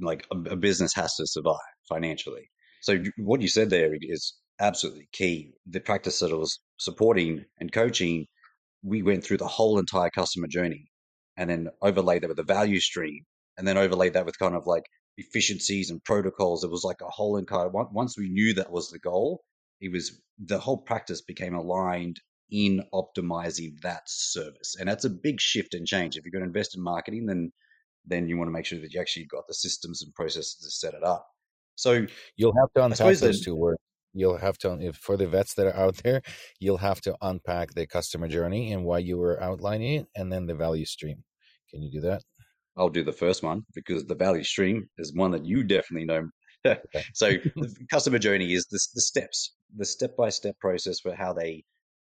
like 0.00 0.24
a, 0.30 0.36
a 0.54 0.56
business 0.56 0.94
has 0.94 1.14
to 1.16 1.26
survive 1.26 1.74
financially. 1.88 2.48
So 2.80 3.02
what 3.18 3.42
you 3.42 3.48
said 3.48 3.70
there 3.70 3.92
is 4.00 4.34
absolutely 4.60 5.08
key. 5.12 5.52
The 5.66 5.80
practice 5.80 6.20
that 6.20 6.30
I 6.30 6.36
was 6.36 6.60
supporting 6.78 7.44
and 7.58 7.72
coaching, 7.72 8.26
we 8.82 9.02
went 9.02 9.24
through 9.24 9.38
the 9.38 9.54
whole 9.58 9.78
entire 9.78 10.10
customer 10.10 10.46
journey 10.46 10.86
and 11.36 11.50
then 11.50 11.68
overlaid 11.82 12.22
that 12.22 12.28
with 12.28 12.38
a 12.38 12.54
value 12.58 12.80
stream 12.80 13.24
and 13.58 13.66
then 13.66 13.76
overlaid 13.76 14.14
that 14.14 14.26
with 14.26 14.38
kind 14.38 14.54
of 14.54 14.66
like 14.66 14.84
efficiencies 15.18 15.90
and 15.90 16.02
protocols. 16.04 16.62
It 16.62 16.70
was 16.70 16.84
like 16.84 17.00
a 17.02 17.10
whole 17.10 17.36
entire, 17.36 17.68
once 17.68 18.16
we 18.16 18.30
knew 18.30 18.54
that 18.54 18.70
was 18.70 18.90
the 18.90 19.00
goal, 19.00 19.42
it 19.80 19.90
was 19.92 20.22
the 20.38 20.60
whole 20.60 20.78
practice 20.78 21.20
became 21.20 21.54
aligned 21.54 22.20
in 22.50 22.82
optimizing 22.92 23.80
that 23.82 24.02
service. 24.06 24.76
And 24.78 24.88
that's 24.88 25.04
a 25.04 25.10
big 25.10 25.40
shift 25.40 25.74
and 25.74 25.86
change. 25.86 26.16
If 26.16 26.24
you're 26.24 26.32
going 26.32 26.42
to 26.42 26.48
invest 26.48 26.76
in 26.76 26.82
marketing, 26.82 27.26
then 27.26 27.52
then 28.06 28.28
you 28.28 28.36
want 28.36 28.48
to 28.48 28.52
make 28.52 28.64
sure 28.64 28.80
that 28.80 28.92
you 28.92 29.00
actually 29.00 29.26
got 29.26 29.46
the 29.46 29.54
systems 29.54 30.02
and 30.02 30.14
processes 30.14 30.56
to 30.62 30.70
set 30.70 30.94
it 30.94 31.04
up. 31.04 31.26
So 31.74 32.06
you'll 32.36 32.54
have 32.58 32.72
to 32.74 32.84
unpack 32.84 33.16
those 33.18 33.40
two 33.42 33.54
words. 33.54 33.78
You'll 34.12 34.38
have 34.38 34.58
to, 34.58 34.72
if 34.80 34.96
for 34.96 35.16
the 35.16 35.26
vets 35.26 35.54
that 35.54 35.66
are 35.66 35.76
out 35.76 35.96
there, 36.02 36.20
you'll 36.58 36.78
have 36.78 37.00
to 37.02 37.16
unpack 37.22 37.74
the 37.74 37.86
customer 37.86 38.26
journey 38.26 38.72
and 38.72 38.84
why 38.84 38.98
you 38.98 39.18
were 39.18 39.40
outlining 39.40 40.00
it, 40.00 40.06
and 40.16 40.32
then 40.32 40.46
the 40.46 40.54
value 40.54 40.84
stream. 40.84 41.22
Can 41.70 41.82
you 41.82 41.90
do 41.92 42.00
that? 42.00 42.22
I'll 42.76 42.88
do 42.88 43.04
the 43.04 43.12
first 43.12 43.42
one 43.42 43.62
because 43.74 44.04
the 44.04 44.14
value 44.14 44.42
stream 44.42 44.88
is 44.98 45.14
one 45.14 45.30
that 45.32 45.44
you 45.44 45.62
definitely 45.62 46.06
know. 46.06 46.28
so 47.14 47.30
the 47.56 47.86
customer 47.90 48.18
journey 48.18 48.52
is 48.52 48.66
the, 48.66 48.80
the 48.94 49.00
steps, 49.00 49.54
the 49.76 49.84
step 49.84 50.16
by 50.16 50.28
step 50.28 50.58
process 50.58 51.00
for 51.00 51.14
how 51.14 51.32
they 51.32 51.64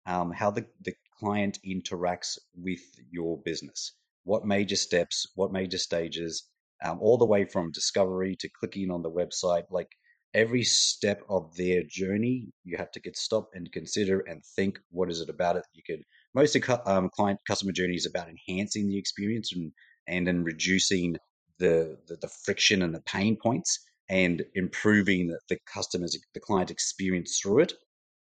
um, 0.09 0.31
how 0.31 0.49
the, 0.49 0.65
the 0.81 0.93
client 1.19 1.59
interacts 1.65 2.37
with 2.55 2.81
your 3.11 3.37
business. 3.45 3.93
What 4.23 4.45
major 4.45 4.75
steps, 4.75 5.27
what 5.35 5.51
major 5.51 5.77
stages, 5.77 6.49
um, 6.83 6.99
all 6.99 7.17
the 7.17 7.25
way 7.25 7.45
from 7.45 7.71
discovery 7.71 8.35
to 8.39 8.49
clicking 8.49 8.89
on 8.89 9.03
the 9.03 9.11
website, 9.11 9.63
like 9.69 9.89
every 10.33 10.63
step 10.63 11.21
of 11.29 11.55
their 11.55 11.83
journey, 11.83 12.47
you 12.63 12.77
have 12.77 12.91
to 12.91 12.99
get 12.99 13.17
stop 13.17 13.49
and 13.53 13.71
consider 13.71 14.21
and 14.21 14.43
think 14.55 14.79
what 14.89 15.11
is 15.11 15.21
it 15.21 15.29
about 15.29 15.57
it. 15.57 15.63
You 15.73 15.83
could 15.85 16.03
most 16.33 16.55
of 16.55 16.81
um, 16.85 17.09
client 17.15 17.39
customer 17.47 17.71
journey 17.71 17.95
is 17.95 18.05
about 18.05 18.29
enhancing 18.29 18.87
the 18.87 18.97
experience 18.97 19.51
and 19.53 19.71
and 20.07 20.25
then 20.25 20.43
reducing 20.43 21.17
the, 21.59 21.97
the, 22.07 22.15
the 22.21 22.29
friction 22.45 22.81
and 22.81 22.95
the 22.95 23.01
pain 23.01 23.37
points 23.41 23.79
and 24.09 24.43
improving 24.55 25.27
the, 25.27 25.39
the 25.49 25.57
customers 25.71 26.17
the 26.33 26.39
client 26.39 26.71
experience 26.71 27.39
through 27.39 27.59
it. 27.59 27.73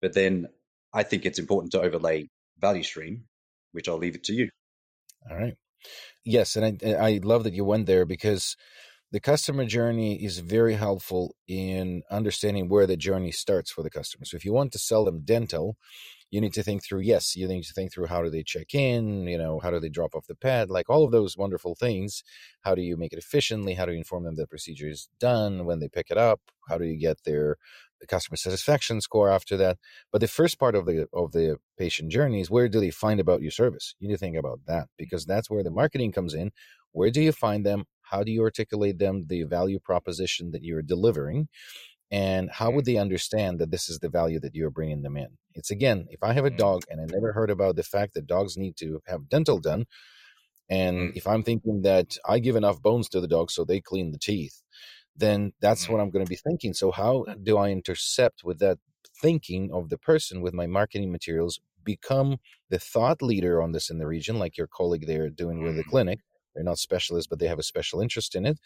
But 0.01 0.13
then 0.13 0.48
I 0.98 1.04
think 1.04 1.25
it's 1.27 1.38
important 1.38 1.72
to 1.74 1.82
overlay 1.82 2.27
value 2.60 2.82
stream, 2.82 3.25
which 3.72 3.88
I'll 3.88 4.00
leave 4.00 4.16
it 4.16 4.24
to 4.25 4.34
you. 4.34 4.50
All 5.30 5.38
right. 5.38 5.54
Yes, 6.25 6.56
and 6.56 6.82
I, 6.84 6.94
I 6.94 7.20
love 7.24 7.44
that 7.44 7.54
you 7.54 7.63
went 7.63 7.86
there 7.86 8.04
because 8.04 8.58
the 9.12 9.20
customer 9.20 9.66
journey 9.66 10.25
is 10.25 10.39
very 10.39 10.74
helpful 10.74 11.36
in 11.48 12.01
understanding 12.10 12.68
where 12.68 12.88
the 12.88 12.98
journey 12.98 13.32
starts 13.32 13.72
for 13.72 13.84
the 13.84 13.92
customer. 13.92 14.25
So 14.25 14.38
if 14.38 14.44
you 14.44 14.54
want 14.54 14.72
to 14.72 14.80
sell 14.80 15.06
them 15.06 15.22
dental, 15.24 15.77
you 16.30 16.42
need 16.42 16.54
to 16.54 16.63
think 16.63 16.84
through 16.84 17.00
yes 17.00 17.36
you 17.36 17.48
need 17.48 17.63
to 17.63 17.74
think 17.74 17.92
through 17.94 18.08
how 18.08 18.22
do 18.22 18.30
they 18.30 18.44
check 18.44 18.74
in 18.74 19.27
you 19.27 19.38
know 19.38 19.60
how 19.60 19.72
do 19.72 19.80
they 19.80 19.89
drop 19.89 20.13
off 20.13 20.27
the 20.27 20.36
pad 20.36 20.70
like 20.70 20.89
all 20.89 21.04
of 21.04 21.12
those 21.12 21.38
wonderful 21.38 21.75
things 21.75 22.24
how 22.62 22.75
do 22.75 22.82
you 22.82 22.98
make 22.98 23.13
it 23.13 23.20
efficiently 23.20 23.74
how 23.75 23.86
do 23.86 23.92
you 23.92 23.98
inform 23.98 24.24
them 24.24 24.36
that 24.36 24.44
the 24.44 24.48
procedure 24.48 24.89
is 24.89 25.10
done 25.20 25.66
when 25.66 25.80
they 25.80 25.88
pick 25.88 26.08
it 26.10 26.18
up 26.18 26.42
how 26.68 26.77
do 26.77 26.86
you 26.86 26.98
get 27.00 27.24
their 27.24 27.56
customer 28.08 28.38
satisfaction 28.38 29.01
score 29.01 29.30
after 29.30 29.58
that 29.58 29.77
but 30.12 30.22
the 30.22 30.27
first 30.27 30.60
part 30.60 30.75
of 30.75 30.86
the 30.86 31.08
of 31.13 31.32
the 31.32 31.58
patient 31.77 32.12
journey 32.12 32.42
is 32.42 32.50
where 32.50 32.68
do 32.68 32.80
they 32.80 32.92
find 32.92 33.20
about 33.20 33.42
your 33.42 33.51
service? 33.51 33.96
You 34.00 34.08
need 34.08 34.16
to 34.16 34.20
think 34.20 34.38
about 34.38 34.62
that 34.68 34.88
because 34.98 35.25
that's 35.25 35.50
where 35.50 35.63
the 35.63 35.72
marketing 35.72 36.12
comes 36.12 36.34
in. 36.34 36.51
Where 36.92 37.12
do 37.12 37.22
you 37.22 37.32
find 37.32 37.66
them? 37.66 37.86
How 38.01 38.24
do 38.24 38.32
you 38.32 38.42
articulate 38.42 38.98
them? 39.00 39.25
The 39.27 39.44
value 39.44 39.80
proposition 39.80 40.51
that 40.51 40.63
you're 40.63 40.82
delivering 40.82 41.48
and 42.10 42.50
how 42.50 42.72
would 42.72 42.86
they 42.86 42.98
understand 42.98 43.60
that 43.60 43.70
this 43.70 43.89
is 43.89 44.00
the 44.00 44.10
value 44.10 44.39
that 44.39 44.56
you're 44.56 44.70
bringing 44.70 45.01
them 45.01 45.18
in? 45.18 45.27
It's 45.54 45.72
again 45.72 46.08
if 46.10 46.24
i 46.24 46.34
have 46.34 46.46
a 46.46 46.51
mm. 46.51 46.58
dog 46.58 46.84
and 46.89 47.01
i 47.01 47.06
never 47.08 47.34
heard 47.34 47.50
about 47.50 47.75
the 47.75 47.84
fact 47.84 48.13
that 48.13 48.27
dogs 48.27 48.58
need 48.58 48.77
to 48.77 49.01
have 49.08 49.30
dental 49.30 49.60
done 49.60 49.86
and 50.70 50.98
mm. 50.98 51.12
if 51.16 51.25
i'm 51.25 51.44
thinking 51.44 51.82
that 51.82 52.18
i 52.27 52.38
give 52.38 52.56
enough 52.56 52.82
bones 52.82 53.10
to 53.10 53.20
the 53.20 53.27
dog 53.27 53.50
so 53.50 53.66
they 53.66 53.82
clean 53.82 54.12
the 54.12 54.20
teeth 54.20 54.62
then 55.18 55.54
that's 55.62 55.90
what 55.90 55.98
mm. 56.00 56.04
i'm 56.04 56.10
going 56.10 56.26
to 56.26 56.30
be 56.30 56.36
thinking 56.36 56.74
so 56.74 56.92
how 56.92 57.26
do 57.44 57.58
i 57.58 57.70
intercept 57.70 58.44
with 58.44 58.60
that 58.60 58.78
thinking 59.22 59.70
of 59.74 59.90
the 59.90 59.98
person 59.98 60.42
with 60.42 60.54
my 60.54 60.68
marketing 60.68 61.12
materials 61.12 61.60
become 61.84 62.38
the 62.70 62.80
thought 62.80 63.22
leader 63.22 63.62
on 63.62 63.72
this 63.72 63.90
in 63.90 63.98
the 63.98 64.08
region 64.08 64.38
like 64.38 64.58
your 64.58 64.68
colleague 64.68 65.08
there 65.08 65.30
doing 65.30 65.64
with 65.64 65.76
the 65.76 65.84
clinic 65.84 66.20
they're 66.58 66.64
not 66.64 66.80
specialists, 66.80 67.28
but 67.30 67.38
they 67.38 67.48
have 67.48 67.60
a 67.60 67.64
special 67.64 68.02
interest 68.02 68.34
in 68.34 68.44
it. 68.44 68.60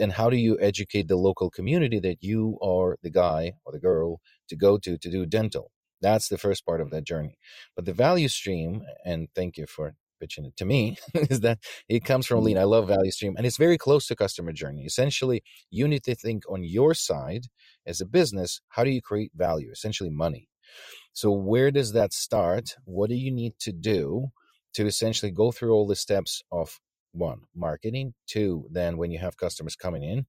And 0.00 0.12
how 0.12 0.30
do 0.30 0.36
you 0.38 0.58
educate 0.60 1.08
the 1.08 1.16
local 1.16 1.50
community 1.50 2.00
that 2.00 2.22
you 2.22 2.58
are 2.62 2.96
the 3.02 3.10
guy 3.10 3.52
or 3.66 3.72
the 3.72 3.78
girl 3.78 4.22
to 4.48 4.56
go 4.56 4.78
to 4.78 4.96
to 4.96 5.10
do 5.10 5.26
dental? 5.26 5.70
That's 6.00 6.28
the 6.28 6.38
first 6.38 6.64
part 6.64 6.80
of 6.80 6.90
that 6.90 7.04
journey. 7.04 7.36
But 7.76 7.84
the 7.84 7.92
value 7.92 8.28
stream, 8.28 8.82
and 9.04 9.28
thank 9.34 9.58
you 9.58 9.66
for 9.66 9.94
it 10.24 10.56
to 10.56 10.64
me, 10.64 10.96
is 11.14 11.40
that 11.40 11.58
it 11.88 12.04
comes 12.04 12.26
from 12.26 12.42
lean. 12.42 12.58
I 12.58 12.64
love 12.64 12.88
value 12.88 13.10
stream, 13.10 13.34
and 13.36 13.46
it's 13.46 13.56
very 13.56 13.78
close 13.78 14.06
to 14.08 14.16
customer 14.16 14.52
journey. 14.52 14.84
Essentially, 14.84 15.42
you 15.70 15.88
need 15.88 16.04
to 16.04 16.14
think 16.14 16.44
on 16.48 16.64
your 16.64 16.94
side 16.94 17.46
as 17.86 18.00
a 18.00 18.06
business, 18.06 18.60
how 18.68 18.84
do 18.84 18.90
you 18.90 19.02
create 19.02 19.32
value? 19.34 19.70
Essentially, 19.70 20.10
money. 20.10 20.48
So, 21.12 21.30
where 21.30 21.70
does 21.70 21.92
that 21.92 22.12
start? 22.12 22.76
What 22.84 23.10
do 23.10 23.16
you 23.16 23.30
need 23.30 23.54
to 23.60 23.72
do 23.72 24.28
to 24.74 24.86
essentially 24.86 25.30
go 25.30 25.52
through 25.52 25.72
all 25.72 25.86
the 25.86 25.96
steps 25.96 26.42
of 26.50 26.80
one 27.14 27.42
marketing 27.54 28.12
two 28.26 28.66
then 28.70 28.96
when 28.96 29.10
you 29.10 29.18
have 29.18 29.36
customers 29.36 29.76
coming 29.76 30.02
in 30.02 30.26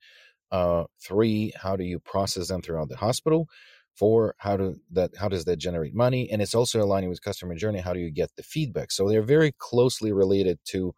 uh 0.52 0.84
three 1.04 1.52
how 1.60 1.76
do 1.76 1.84
you 1.84 2.00
process 2.00 2.50
them 2.50 2.62
throughout 2.62 2.90
the 2.90 2.96
hospital 2.96 3.48
four 3.96 4.36
how 4.40 4.58
do 4.58 4.76
that 4.92 5.12
how 5.18 5.28
does 5.30 5.46
that 5.46 5.58
generate 5.58 5.96
money? 5.96 6.30
And 6.32 6.42
it's 6.42 6.56
also 6.56 6.82
aligning 6.82 7.10
with 7.10 7.24
customer 7.24 7.56
journey 7.56 7.80
how 7.80 7.94
do 7.94 8.00
you 8.00 8.12
get 8.12 8.30
the 8.36 8.44
feedback? 8.44 8.92
So 8.92 9.08
they're 9.08 9.22
very 9.22 9.54
closely 9.58 10.12
related 10.12 10.60
to 10.72 10.94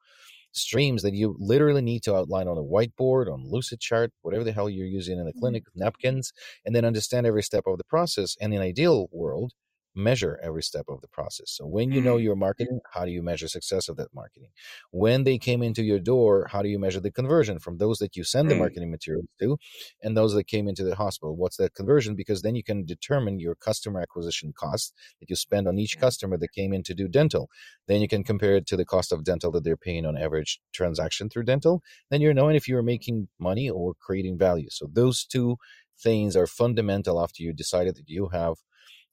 streams 0.51 1.04
that 1.04 1.13
you 1.13 1.36
literally 1.39 1.82
need 1.82 2.01
to 2.04 2.16
outline 2.16 2.48
on 2.48 2.58
a 2.58 2.62
whiteboard 2.62 3.32
on 3.32 3.46
Lucidchart 3.46 4.10
whatever 4.22 4.44
the 4.44 4.51
hell 4.51 4.70
you're 4.70 4.88
using 4.88 5.20
in 5.20 5.25
the 5.25 5.34
clinic 5.34 5.63
mm-hmm. 5.63 5.82
napkins 5.82 6.34
and 6.66 6.75
then 6.75 6.86
understand 6.86 7.27
every 7.27 7.44
step 7.44 7.66
of 7.68 7.77
the 7.77 7.84
process. 7.84 8.36
And 8.42 8.54
in 8.54 8.62
ideal 8.62 9.08
world 9.12 9.54
measure 9.98 10.39
every 10.42 10.63
step 10.63 10.86
of 10.88 11.01
the 11.01 11.08
process. 11.08 11.51
So 11.51 11.66
when 11.66 11.92
you 11.92 12.01
know 12.01 12.16
mm-hmm. 12.16 12.24
your 12.24 12.36
marketing, 12.36 12.80
how 12.94 13.06
do 13.06 13.12
you 13.12 13.22
measure 13.24 13.48
success 13.48 13.89
of 13.89 13.98
that 13.98 14.13
marketing? 14.13 14.50
When 14.92 15.24
they 15.24 15.38
came 15.38 15.63
into 15.63 15.84
your 15.84 16.00
door, 16.00 16.48
how 16.51 16.62
do 16.62 16.70
you 16.70 16.80
measure 16.80 17.00
the 17.00 17.12
conversion 17.12 17.60
from 17.60 17.77
those 17.77 17.98
that 18.00 18.16
you 18.16 18.24
send 18.24 18.50
the 18.50 18.56
mm. 18.56 18.60
marketing 18.60 18.92
materials 18.92 19.27
to 19.39 19.58
and 20.01 20.16
those 20.16 20.34
that 20.34 20.46
came 20.46 20.68
into 20.68 20.84
the 20.84 20.96
hospital? 20.96 21.36
What's 21.36 21.58
that 21.58 21.74
conversion? 21.74 22.16
Because 22.16 22.44
then 22.44 22.56
you 22.56 22.63
can 22.63 22.86
determine 22.86 23.39
your 23.39 23.56
customer 23.56 24.00
acquisition 24.00 24.54
cost 24.56 24.94
that 25.20 25.30
you 25.30 25.36
spend 25.36 25.68
on 25.68 25.80
each 25.80 26.00
customer 26.00 26.38
that 26.38 26.54
came 26.54 26.74
in 26.74 26.84
to 26.84 26.94
do 26.94 27.08
dental. 27.08 27.50
Then 27.88 28.01
you 28.01 28.08
can 28.08 28.24
compare 28.24 28.56
it 28.56 28.68
to 28.68 28.77
the 28.77 28.86
cost 28.86 29.12
of 29.12 29.24
dental 29.24 29.51
that 29.51 29.63
they're 29.63 29.77
paying 29.77 30.06
on 30.06 30.18
average 30.18 30.62
transaction 30.74 31.30
through 31.30 31.44
dental. 31.44 31.82
Then 32.12 32.22
you're 32.22 32.34
knowing 32.34 32.56
if 32.56 32.68
you're 32.68 32.84
making 32.84 33.27
money 33.39 33.70
or 33.70 33.94
creating 34.00 34.38
value. 34.38 34.70
So 34.70 34.88
those 34.92 35.25
two 35.25 35.58
things 36.00 36.36
are 36.36 36.48
fundamental 36.48 37.22
after 37.22 37.44
you 37.44 37.54
decided 37.54 37.96
that 37.96 38.08
you 38.08 38.30
have 38.30 38.56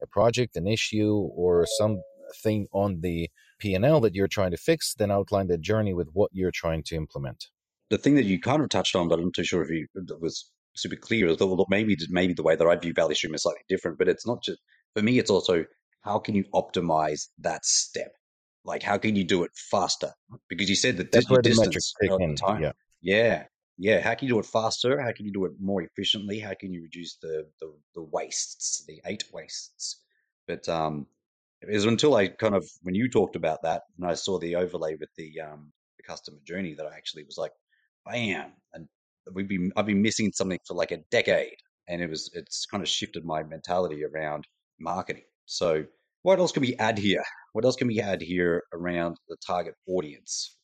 a 0.04 0.06
project, 0.06 0.56
an 0.56 0.66
issue, 0.66 1.28
or 1.34 1.66
something 1.78 2.66
on 2.73 3.00
the 3.00 3.28
P&L 3.58 4.00
that 4.00 4.14
you're 4.14 4.28
trying 4.28 4.50
to 4.50 4.56
fix, 4.56 4.94
then 4.94 5.11
outline 5.11 5.49
the 5.49 5.58
journey 5.58 5.94
with 5.94 6.08
what 6.12 6.30
you're 6.32 6.52
trying 6.52 6.82
to 6.84 6.96
implement. 6.96 7.46
The 7.90 7.99
thing 7.99 8.14
that 8.16 8.25
you 8.25 8.40
kind 8.40 8.62
of 8.62 8.68
touched 8.68 8.96
on, 8.96 9.08
but 9.08 9.18
I'm 9.18 9.26
not 9.26 9.34
too 9.34 9.44
sure 9.44 9.62
if 9.62 9.70
you 9.70 9.87
was 10.20 10.50
super 10.75 10.96
clear, 10.96 11.26
is 11.28 11.37
that 11.38 11.66
maybe 11.68 11.96
maybe 12.11 12.34
the 12.34 12.42
way 12.42 12.56
that 12.56 12.66
I 12.66 12.76
view 12.76 12.92
value 12.92 13.14
stream 13.14 13.34
is 13.34 13.42
slightly 13.42 13.62
different, 13.68 13.99
but 13.99 14.08
it's 14.08 14.26
not 14.26 14.42
just 14.42 14.61
for 14.94 15.02
me. 15.02 15.18
It's 15.18 15.30
also 15.30 15.64
how 16.00 16.18
can 16.18 16.34
you 16.34 16.44
optimize 16.54 17.28
that 17.38 17.64
step? 17.64 18.12
Like 18.64 18.82
how 18.82 18.99
can 18.99 19.16
you 19.16 19.25
do 19.25 19.44
it 19.44 19.50
faster? 19.70 20.12
Because 20.49 20.68
you 20.68 20.76
said 20.76 20.96
that 20.96 21.12
That's 21.12 21.28
where 21.30 21.42
the 21.42 21.54
metrics 21.54 21.92
kick 22.00 22.11
in. 22.18 22.37
time. 22.37 22.62
Yeah. 22.62 22.73
Yeah. 23.02 23.44
Yeah. 23.76 24.00
How 24.00 24.14
can 24.14 24.28
you 24.28 24.34
do 24.34 24.38
it 24.38 24.46
faster? 24.46 25.00
How 25.00 25.12
can 25.12 25.26
you 25.26 25.32
do 25.32 25.44
it 25.46 25.52
more 25.58 25.82
efficiently? 25.82 26.38
How 26.38 26.54
can 26.54 26.72
you 26.72 26.82
reduce 26.82 27.16
the 27.16 27.46
the, 27.60 27.74
the 27.94 28.02
wastes, 28.02 28.84
the 28.86 29.00
eight 29.06 29.24
wastes? 29.32 30.00
But 30.46 30.68
um 30.68 31.06
it 31.60 31.72
was 31.72 31.84
until 31.86 32.14
I 32.14 32.28
kind 32.28 32.54
of 32.54 32.68
when 32.82 32.94
you 32.94 33.08
talked 33.10 33.36
about 33.36 33.62
that 33.62 33.82
and 33.98 34.06
I 34.06 34.14
saw 34.14 34.38
the 34.38 34.56
overlay 34.56 34.94
with 34.96 35.10
the 35.16 35.40
um 35.40 35.72
the 35.96 36.02
customer 36.04 36.38
journey 36.44 36.74
that 36.74 36.86
I 36.86 36.94
actually 36.96 37.24
was 37.24 37.38
like, 37.38 37.52
bam. 38.06 38.52
And 38.74 38.88
we've 39.32 39.48
been 39.48 39.72
I've 39.76 39.86
been 39.86 40.02
missing 40.02 40.30
something 40.32 40.60
for 40.66 40.74
like 40.74 40.92
a 40.92 40.98
decade. 41.10 41.56
And 41.88 42.00
it 42.00 42.08
was 42.08 42.30
it's 42.34 42.66
kind 42.66 42.82
of 42.82 42.88
shifted 42.88 43.24
my 43.24 43.42
mentality 43.42 44.04
around 44.04 44.46
marketing. 44.78 45.24
So 45.46 45.84
what 46.22 46.38
else 46.38 46.52
can 46.52 46.62
we 46.62 46.76
add 46.76 46.98
here? 46.98 47.24
What 47.52 47.64
else 47.64 47.76
can 47.76 47.88
we 47.88 48.00
add 48.00 48.22
here 48.22 48.62
around 48.72 49.18
the 49.28 49.36
target 49.46 49.74
audience? 49.88 50.56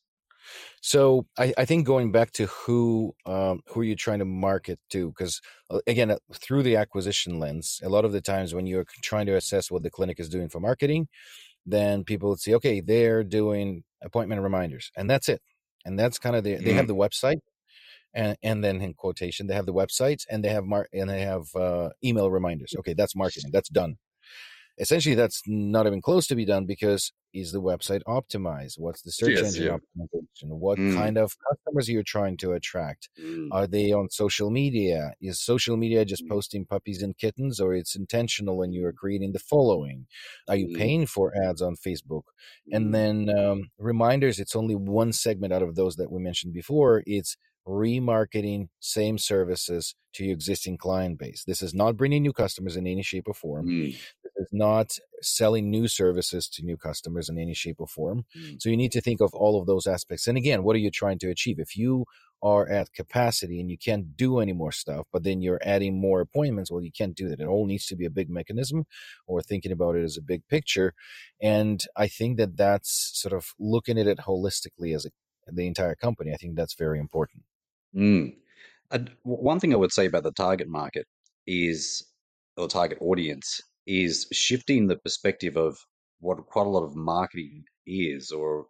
So 0.81 1.27
I, 1.37 1.53
I 1.57 1.65
think 1.65 1.85
going 1.85 2.11
back 2.11 2.31
to 2.33 2.47
who 2.47 3.13
um, 3.25 3.61
who 3.67 3.81
are 3.81 3.83
you 3.85 3.95
trying 3.95 4.19
to 4.19 4.25
market 4.25 4.79
to? 4.91 5.09
Because 5.09 5.41
uh, 5.69 5.79
again, 5.87 6.11
uh, 6.11 6.17
through 6.33 6.63
the 6.63 6.75
acquisition 6.75 7.39
lens, 7.39 7.79
a 7.83 7.89
lot 7.89 8.05
of 8.05 8.11
the 8.11 8.21
times 8.21 8.53
when 8.53 8.65
you're 8.67 8.85
trying 9.01 9.25
to 9.27 9.35
assess 9.35 9.71
what 9.71 9.83
the 9.83 9.89
clinic 9.91 10.19
is 10.19 10.29
doing 10.29 10.49
for 10.49 10.59
marketing, 10.59 11.07
then 11.65 12.03
people 12.03 12.29
would 12.29 12.39
say, 12.39 12.53
okay, 12.55 12.81
they're 12.81 13.23
doing 13.23 13.83
appointment 14.03 14.41
reminders, 14.41 14.91
and 14.97 15.09
that's 15.09 15.29
it. 15.29 15.41
And 15.85 15.99
that's 15.99 16.19
kind 16.19 16.35
of 16.35 16.43
the 16.43 16.55
they 16.57 16.73
have 16.73 16.85
Mm. 16.85 16.89
the 16.89 16.95
website, 16.95 17.39
and 18.13 18.37
and 18.43 18.63
then 18.63 18.81
in 18.81 18.93
quotation 18.93 19.47
they 19.47 19.55
have 19.55 19.65
the 19.65 19.73
websites 19.73 20.25
and 20.29 20.43
they 20.43 20.49
have 20.49 20.65
mar- 20.65 20.89
and 20.93 21.09
they 21.09 21.21
have 21.21 21.43
uh, 21.55 21.89
email 22.03 22.31
reminders. 22.31 22.75
Okay, 22.79 22.93
that's 22.93 23.15
marketing. 23.15 23.51
That's 23.53 23.69
done 23.69 23.97
essentially 24.81 25.15
that's 25.15 25.41
not 25.47 25.87
even 25.87 26.01
close 26.01 26.27
to 26.27 26.35
be 26.35 26.45
done 26.45 26.65
because 26.65 27.13
is 27.33 27.53
the 27.53 27.61
website 27.61 28.01
optimized 28.07 28.75
what's 28.77 29.03
the 29.03 29.11
search 29.11 29.35
Yes, 29.35 29.47
engine 29.47 29.67
yeah. 29.67 29.77
optimization 29.77 30.47
what 30.65 30.79
Mm. 30.79 30.93
kind 30.97 31.17
of 31.17 31.37
customers 31.49 31.87
are 31.87 31.93
you 31.93 32.03
trying 32.03 32.35
to 32.37 32.51
attract 32.53 33.09
Mm. 33.17 33.49
are 33.51 33.67
they 33.67 33.91
on 33.93 34.09
social 34.09 34.49
media 34.51 35.13
is 35.21 35.39
social 35.41 35.77
media 35.77 36.03
just 36.03 36.23
Mm. 36.23 36.29
posting 36.33 36.65
puppies 36.65 37.01
and 37.01 37.17
kittens 37.17 37.59
or 37.61 37.73
it's 37.75 37.95
intentional 37.95 38.57
when 38.57 38.73
you 38.73 38.85
are 38.85 38.93
creating 38.93 39.31
the 39.33 39.39
following 39.53 40.07
are 40.49 40.57
you 40.57 40.67
Mm. 40.67 40.75
paying 40.83 41.05
for 41.05 41.33
ads 41.47 41.61
on 41.61 41.75
facebook 41.75 42.23
and 42.71 42.83
Mm. 42.87 42.95
then 42.95 43.29
um, 43.39 43.71
reminders 43.77 44.39
it's 44.39 44.55
only 44.55 44.75
one 44.75 45.13
segment 45.13 45.53
out 45.53 45.61
of 45.63 45.75
those 45.75 45.95
that 45.97 46.11
we 46.11 46.19
mentioned 46.21 46.53
before 46.53 47.03
it's 47.05 47.37
remarketing 47.67 48.67
same 48.79 49.17
services 49.19 49.95
to 50.13 50.25
your 50.25 50.33
existing 50.33 50.77
client 50.77 51.19
base 51.19 51.43
this 51.45 51.61
is 51.61 51.73
not 51.73 51.95
bringing 51.97 52.23
new 52.23 52.33
customers 52.33 52.75
in 52.75 52.87
any 52.87 53.03
shape 53.03 53.27
or 53.27 53.33
form 53.33 53.67
Mm. 53.67 54.01
Is 54.41 54.49
not 54.51 54.97
selling 55.21 55.69
new 55.69 55.87
services 55.87 56.47
to 56.49 56.63
new 56.63 56.77
customers 56.77 57.29
in 57.29 57.37
any 57.37 57.53
shape 57.53 57.77
or 57.79 57.87
form. 57.87 58.25
Mm. 58.37 58.61
so 58.61 58.69
you 58.69 58.77
need 58.77 58.91
to 58.91 59.01
think 59.01 59.21
of 59.21 59.33
all 59.33 59.59
of 59.59 59.67
those 59.67 59.87
aspects. 59.87 60.27
And 60.27 60.37
again 60.37 60.63
what 60.63 60.75
are 60.75 60.79
you 60.85 60.91
trying 60.91 61.19
to 61.19 61.29
achieve? 61.29 61.59
If 61.59 61.77
you 61.77 62.05
are 62.43 62.67
at 62.67 62.93
capacity 62.93 63.59
and 63.61 63.69
you 63.69 63.77
can't 63.77 64.17
do 64.17 64.39
any 64.39 64.51
more 64.51 64.71
stuff 64.71 65.05
but 65.13 65.23
then 65.23 65.43
you're 65.43 65.61
adding 65.63 66.01
more 66.01 66.21
appointments 66.21 66.71
well 66.71 66.81
you 66.81 66.91
can't 66.91 67.15
do 67.15 67.29
that. 67.29 67.39
It 67.39 67.47
all 67.47 67.67
needs 67.67 67.85
to 67.87 67.95
be 67.95 68.05
a 68.05 68.17
big 68.19 68.29
mechanism 68.29 68.85
or 69.27 69.41
thinking 69.41 69.71
about 69.71 69.95
it 69.95 70.03
as 70.03 70.17
a 70.17 70.21
big 70.33 70.47
picture. 70.47 70.93
And 71.41 71.83
i 71.95 72.07
think 72.07 72.37
that 72.37 72.57
that's 72.57 73.11
sort 73.13 73.33
of 73.33 73.43
looking 73.59 73.97
at 73.99 74.07
it 74.07 74.19
holistically 74.29 74.95
as 74.95 75.05
a, 75.05 75.11
the 75.51 75.67
entire 75.67 75.95
company 75.95 76.33
i 76.33 76.37
think 76.37 76.55
that's 76.55 76.75
very 76.85 76.99
important. 76.99 77.43
Mm. 77.95 78.35
One 79.23 79.59
thing 79.59 79.73
I 79.73 79.77
would 79.77 79.91
say 79.91 80.05
about 80.05 80.23
the 80.23 80.31
target 80.31 80.67
market 80.67 81.07
is, 81.47 82.05
or 82.57 82.67
target 82.67 82.97
audience, 83.01 83.61
is 83.87 84.27
shifting 84.31 84.87
the 84.87 84.97
perspective 84.97 85.57
of 85.57 85.77
what 86.19 86.45
quite 86.45 86.67
a 86.67 86.69
lot 86.69 86.83
of 86.83 86.95
marketing 86.95 87.63
is, 87.85 88.31
or 88.31 88.67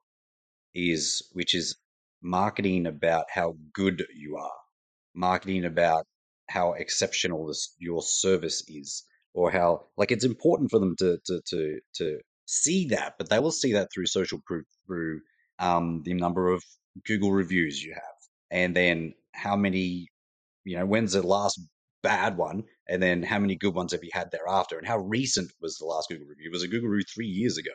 is, 0.73 1.23
which 1.33 1.53
is 1.53 1.75
marketing 2.21 2.85
about 2.85 3.25
how 3.33 3.55
good 3.73 4.05
you 4.15 4.37
are, 4.37 4.59
marketing 5.13 5.65
about 5.65 6.05
how 6.49 6.73
exceptional 6.73 7.47
this, 7.47 7.75
your 7.79 8.01
service 8.01 8.63
is, 8.67 9.03
or 9.33 9.51
how 9.51 9.85
like 9.97 10.11
it's 10.11 10.25
important 10.25 10.69
for 10.71 10.79
them 10.79 10.95
to 10.97 11.17
to 11.25 11.41
to 11.47 11.79
to 11.95 12.19
see 12.45 12.87
that, 12.87 13.13
but 13.17 13.29
they 13.29 13.39
will 13.39 13.51
see 13.51 13.73
that 13.73 13.89
through 13.93 14.05
social 14.05 14.41
proof, 14.45 14.65
through 14.85 15.21
um, 15.59 16.01
the 16.03 16.13
number 16.13 16.49
of 16.51 16.63
Google 17.05 17.31
reviews 17.31 17.81
you 17.81 17.93
have 17.93 18.21
and 18.51 18.75
then 18.75 19.13
how 19.33 19.55
many, 19.55 20.07
you 20.65 20.77
know, 20.77 20.85
when's 20.85 21.13
the 21.13 21.25
last 21.25 21.59
bad 22.03 22.37
one, 22.37 22.63
and 22.87 23.01
then 23.01 23.23
how 23.23 23.39
many 23.39 23.55
good 23.55 23.73
ones 23.73 23.91
have 23.91 24.03
you 24.03 24.09
had 24.13 24.31
thereafter, 24.31 24.77
and 24.77 24.87
how 24.87 24.97
recent 24.99 25.51
was 25.61 25.77
the 25.77 25.85
last 25.85 26.09
Google 26.09 26.27
review? 26.27 26.49
It 26.49 26.53
was 26.53 26.63
a 26.63 26.67
Google 26.67 26.89
review 26.89 27.05
three 27.13 27.27
years 27.27 27.57
ago? 27.57 27.71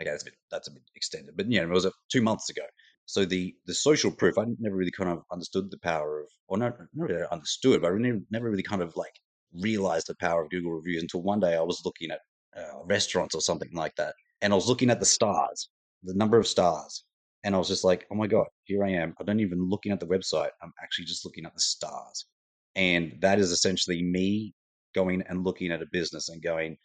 Okay, 0.00 0.10
that's 0.10 0.22
a 0.22 0.26
bit 0.26 0.34
that's 0.50 0.68
a 0.68 0.72
bit 0.72 0.82
extended, 0.94 1.36
but 1.36 1.50
you 1.50 1.60
know, 1.60 1.68
was 1.68 1.84
it 1.84 1.92
two 2.10 2.22
months 2.22 2.48
ago? 2.50 2.62
So 3.06 3.24
the 3.24 3.54
the 3.66 3.74
social 3.74 4.10
proof, 4.10 4.38
I 4.38 4.44
never 4.58 4.76
really 4.76 4.90
kind 4.90 5.10
of 5.10 5.22
understood 5.32 5.70
the 5.70 5.78
power 5.78 6.20
of, 6.20 6.28
or 6.48 6.58
not, 6.58 6.78
not 6.94 7.08
really 7.10 7.24
understood, 7.30 7.82
but 7.82 7.88
I 7.88 7.90
really, 7.90 8.20
never 8.30 8.50
really 8.50 8.62
kind 8.62 8.82
of 8.82 8.96
like 8.96 9.14
realized 9.52 10.06
the 10.06 10.14
power 10.16 10.42
of 10.42 10.50
Google 10.50 10.72
reviews 10.72 11.02
until 11.02 11.22
one 11.22 11.40
day 11.40 11.56
I 11.56 11.62
was 11.62 11.82
looking 11.84 12.10
at 12.10 12.20
uh, 12.56 12.84
restaurants 12.84 13.34
or 13.34 13.40
something 13.40 13.70
like 13.74 13.96
that, 13.96 14.14
and 14.40 14.52
I 14.52 14.56
was 14.56 14.68
looking 14.68 14.90
at 14.90 15.00
the 15.00 15.06
stars, 15.06 15.68
the 16.02 16.14
number 16.14 16.38
of 16.38 16.46
stars, 16.46 17.04
and 17.44 17.54
I 17.54 17.58
was 17.58 17.68
just 17.68 17.84
like, 17.84 18.06
oh 18.10 18.14
my 18.14 18.26
God, 18.26 18.46
here 18.64 18.84
I 18.84 18.90
am. 18.90 19.14
I 19.20 19.24
don't 19.24 19.40
even 19.40 19.68
looking 19.68 19.92
at 19.92 20.00
the 20.00 20.06
website. 20.06 20.50
I'm 20.62 20.72
actually 20.82 21.06
just 21.06 21.24
looking 21.24 21.46
at 21.46 21.54
the 21.54 21.60
stars. 21.60 22.26
And 22.74 23.18
that 23.20 23.38
is 23.38 23.50
essentially 23.50 24.02
me 24.02 24.54
going 24.94 25.22
and 25.28 25.44
looking 25.44 25.70
at 25.70 25.82
a 25.82 25.86
business 25.90 26.28
and 26.28 26.42
going, 26.42 26.76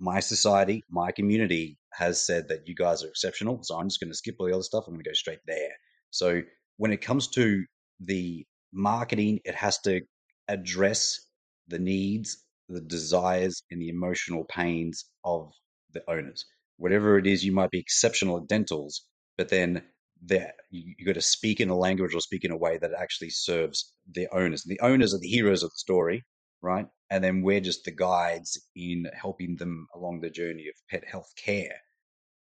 my 0.00 0.20
society, 0.20 0.82
my 0.90 1.12
community 1.12 1.78
has 1.92 2.24
said 2.24 2.48
that 2.48 2.66
you 2.66 2.74
guys 2.74 3.04
are 3.04 3.08
exceptional. 3.08 3.60
So 3.62 3.78
I'm 3.78 3.88
just 3.88 4.00
going 4.00 4.10
to 4.10 4.16
skip 4.16 4.36
all 4.38 4.46
the 4.46 4.52
other 4.52 4.62
stuff. 4.62 4.84
I'm 4.86 4.94
going 4.94 5.04
to 5.04 5.10
go 5.10 5.14
straight 5.14 5.40
there. 5.46 5.70
So 6.10 6.42
when 6.76 6.92
it 6.92 7.00
comes 7.00 7.28
to 7.28 7.64
the 8.00 8.44
marketing, 8.72 9.40
it 9.44 9.54
has 9.54 9.78
to 9.80 10.00
address 10.48 11.20
the 11.68 11.78
needs, 11.78 12.44
the 12.68 12.80
desires, 12.80 13.62
and 13.70 13.80
the 13.80 13.88
emotional 13.88 14.44
pains 14.44 15.04
of 15.24 15.52
the 15.92 16.02
owners. 16.10 16.44
Whatever 16.76 17.18
it 17.18 17.26
is, 17.26 17.44
you 17.44 17.52
might 17.52 17.70
be 17.70 17.78
exceptional 17.78 18.38
at 18.38 18.48
dentals, 18.48 19.02
but 19.38 19.48
then 19.48 19.82
that 20.26 20.54
you, 20.70 21.04
got 21.04 21.14
to 21.14 21.22
speak 21.22 21.60
in 21.60 21.68
a 21.68 21.76
language 21.76 22.14
or 22.14 22.20
speak 22.20 22.44
in 22.44 22.50
a 22.50 22.56
way 22.56 22.78
that 22.78 22.92
actually 22.98 23.30
serves 23.30 23.92
the 24.10 24.26
owners. 24.32 24.62
The 24.64 24.80
owners 24.80 25.14
are 25.14 25.18
the 25.18 25.28
heroes 25.28 25.62
of 25.62 25.70
the 25.70 25.76
story, 25.76 26.24
right? 26.62 26.86
And 27.10 27.22
then 27.22 27.42
we're 27.42 27.60
just 27.60 27.84
the 27.84 27.90
guides 27.90 28.60
in 28.74 29.06
helping 29.14 29.56
them 29.56 29.86
along 29.94 30.20
the 30.20 30.30
journey 30.30 30.66
of 30.68 30.74
pet 30.90 31.04
health 31.06 31.30
care. 31.36 31.76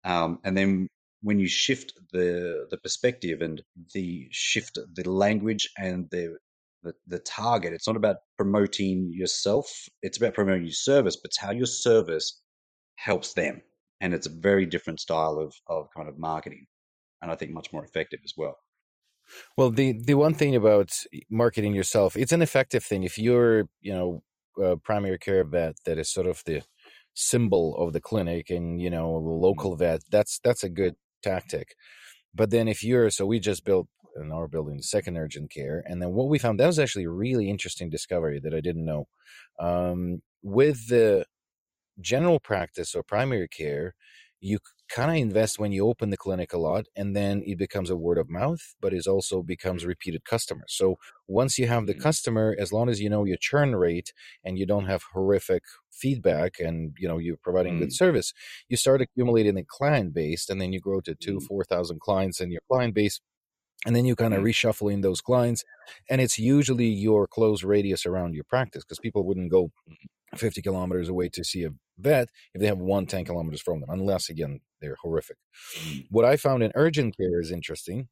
Um, 0.04 0.40
and 0.44 0.56
then 0.56 0.88
when 1.22 1.40
you 1.40 1.48
shift 1.48 1.94
the 2.12 2.68
the 2.70 2.78
perspective 2.78 3.42
and 3.42 3.62
the 3.94 4.28
shift 4.32 4.78
the 4.94 5.10
language 5.10 5.70
and 5.78 6.10
the, 6.12 6.38
the 6.84 6.94
the 7.08 7.20
target, 7.20 7.74
it's 7.74 7.88
not 7.88 7.96
about 7.96 8.18
promoting 8.38 9.10
yourself; 9.14 9.68
it's 10.02 10.18
about 10.18 10.34
promoting 10.34 10.64
your 10.64 10.72
service. 10.72 11.16
But 11.16 11.30
it's 11.30 11.40
how 11.40 11.52
your 11.52 11.66
service 11.66 12.42
helps 12.96 13.34
them, 13.34 13.62
and 14.02 14.14
it's 14.14 14.28
a 14.28 14.42
very 14.42 14.66
different 14.66 15.00
style 15.00 15.40
of 15.40 15.54
of 15.68 15.88
kind 15.96 16.10
of 16.10 16.18
marketing 16.18 16.68
and 17.24 17.32
I 17.32 17.36
think 17.36 17.52
much 17.52 17.74
more 17.74 17.84
effective 17.84 18.20
as 18.24 18.34
well. 18.38 18.58
Well, 19.58 19.72
the 19.72 19.94
the 19.94 20.16
one 20.16 20.34
thing 20.34 20.56
about 20.56 20.92
marketing 21.30 21.74
yourself, 21.74 22.18
it's 22.18 22.34
an 22.34 22.42
effective 22.42 22.84
thing. 22.84 23.04
If 23.04 23.18
you're, 23.18 23.70
you 23.82 23.94
know, 23.94 24.24
a 24.62 24.78
primary 24.78 25.18
care 25.18 25.44
vet 25.46 25.76
that 25.86 25.98
is 25.98 26.12
sort 26.12 26.28
of 26.28 26.44
the 26.46 26.62
symbol 27.14 27.76
of 27.78 27.94
the 27.94 28.02
clinic, 28.02 28.50
and 28.50 28.82
you 28.82 28.90
know, 28.90 29.16
a 29.16 29.18
local 29.18 29.76
vet, 29.78 30.02
that's 30.12 30.40
that's 30.44 30.64
a 30.64 30.70
good 30.70 30.96
tactic. 31.24 31.76
But 32.36 32.52
then 32.52 32.68
if 32.68 32.84
you're, 32.84 33.10
so 33.10 33.26
we 33.26 33.40
just 33.40 33.64
built 33.64 33.88
in 34.22 34.32
our 34.32 34.48
building 34.48 34.82
second 34.82 35.18
urgent 35.18 35.50
care, 35.52 35.84
and 35.88 36.02
then 36.02 36.12
what 36.12 36.28
we 36.28 36.38
found 36.38 36.60
that 36.60 36.68
was 36.68 36.80
actually 36.80 37.06
a 37.06 37.10
really 37.10 37.50
interesting 37.50 37.90
discovery 37.90 38.40
that 38.44 38.54
I 38.54 38.60
didn't 38.60 38.86
know. 38.86 39.08
Um, 39.60 40.22
with 40.44 40.90
the 40.90 41.26
general 42.02 42.40
practice 42.40 42.96
or 42.96 43.04
primary 43.04 43.48
care, 43.48 43.96
you 44.42 44.60
kind 44.94 45.12
of 45.12 45.18
invest 45.18 45.60
when 45.60 45.72
you 45.72 45.88
open 45.88 46.10
the 46.12 46.18
clinic 46.26 46.54
a 46.54 46.58
lot 46.58 46.86
and 46.96 47.16
then 47.16 47.42
it 47.48 47.58
becomes 47.58 47.90
a 47.90 47.98
word 47.98 48.20
of 48.20 48.30
mouth 48.30 48.64
but 48.82 48.94
it 48.94 49.08
also 49.08 49.44
becomes 49.44 49.86
repeated 49.86 50.24
customers 50.26 50.72
so 50.82 50.98
once 51.28 51.58
you 51.60 51.68
have 51.68 51.88
the 51.88 51.94
Mhm. 51.94 52.04
customer 52.08 52.56
as 52.60 52.72
long 52.72 52.90
as 52.90 53.02
you 53.02 53.10
know 53.10 53.26
your 53.26 53.38
churn 53.50 53.76
rate 53.76 54.14
and 54.44 54.60
you 54.60 54.66
don't 54.68 54.86
have 54.86 55.04
horrific 55.14 55.64
feedback 55.92 56.60
and 56.60 56.96
you 57.00 57.08
know 57.08 57.18
you're 57.18 57.38
providing 57.50 57.76
good 57.76 57.92
Mm. 57.92 57.98
service 58.04 58.34
you 58.70 58.78
start 58.78 59.02
accumulating 59.02 59.56
the 59.56 59.66
client 59.68 60.14
base 60.14 60.50
and 60.50 60.62
then 60.62 60.72
you 60.74 60.80
grow 60.80 61.02
to 61.02 61.16
two 61.16 61.40
Mm. 61.40 61.48
four 61.48 61.64
thousand 61.66 62.00
clients 62.00 62.40
in 62.40 62.52
your 62.52 62.62
client 62.72 62.94
base 62.94 63.20
and 63.86 63.96
then 63.96 64.06
you 64.06 64.16
kind 64.16 64.34
of 64.34 64.42
reshuffle 64.44 64.92
in 64.94 65.02
those 65.02 65.22
clients 65.22 65.64
and 66.10 66.22
it's 66.22 66.40
usually 66.40 66.88
your 66.88 67.28
close 67.28 67.64
radius 67.64 68.06
around 68.06 68.34
your 68.36 68.46
practice 68.46 68.84
because 68.84 69.00
people 69.00 69.26
wouldn't 69.26 69.52
go 69.52 69.72
50 70.36 70.62
kilometers 70.62 71.10
away 71.10 71.30
to 71.30 71.44
see 71.44 71.64
a 71.64 71.70
vet 71.98 72.30
if 72.54 72.62
they 72.62 72.68
have 72.68 72.80
one 72.80 73.06
10 73.06 73.26
kilometers 73.26 73.62
from 73.62 73.80
them 73.80 73.90
unless 73.90 74.30
again 74.30 74.60
they're 74.82 74.98
horrific. 75.02 75.38
Mm. 75.78 76.08
What 76.10 76.26
I 76.26 76.38
found 76.38 76.64
in 76.64 76.72
urgent 76.76 77.16
care 77.18 77.40
is 77.40 77.52
interesting. 77.52 78.10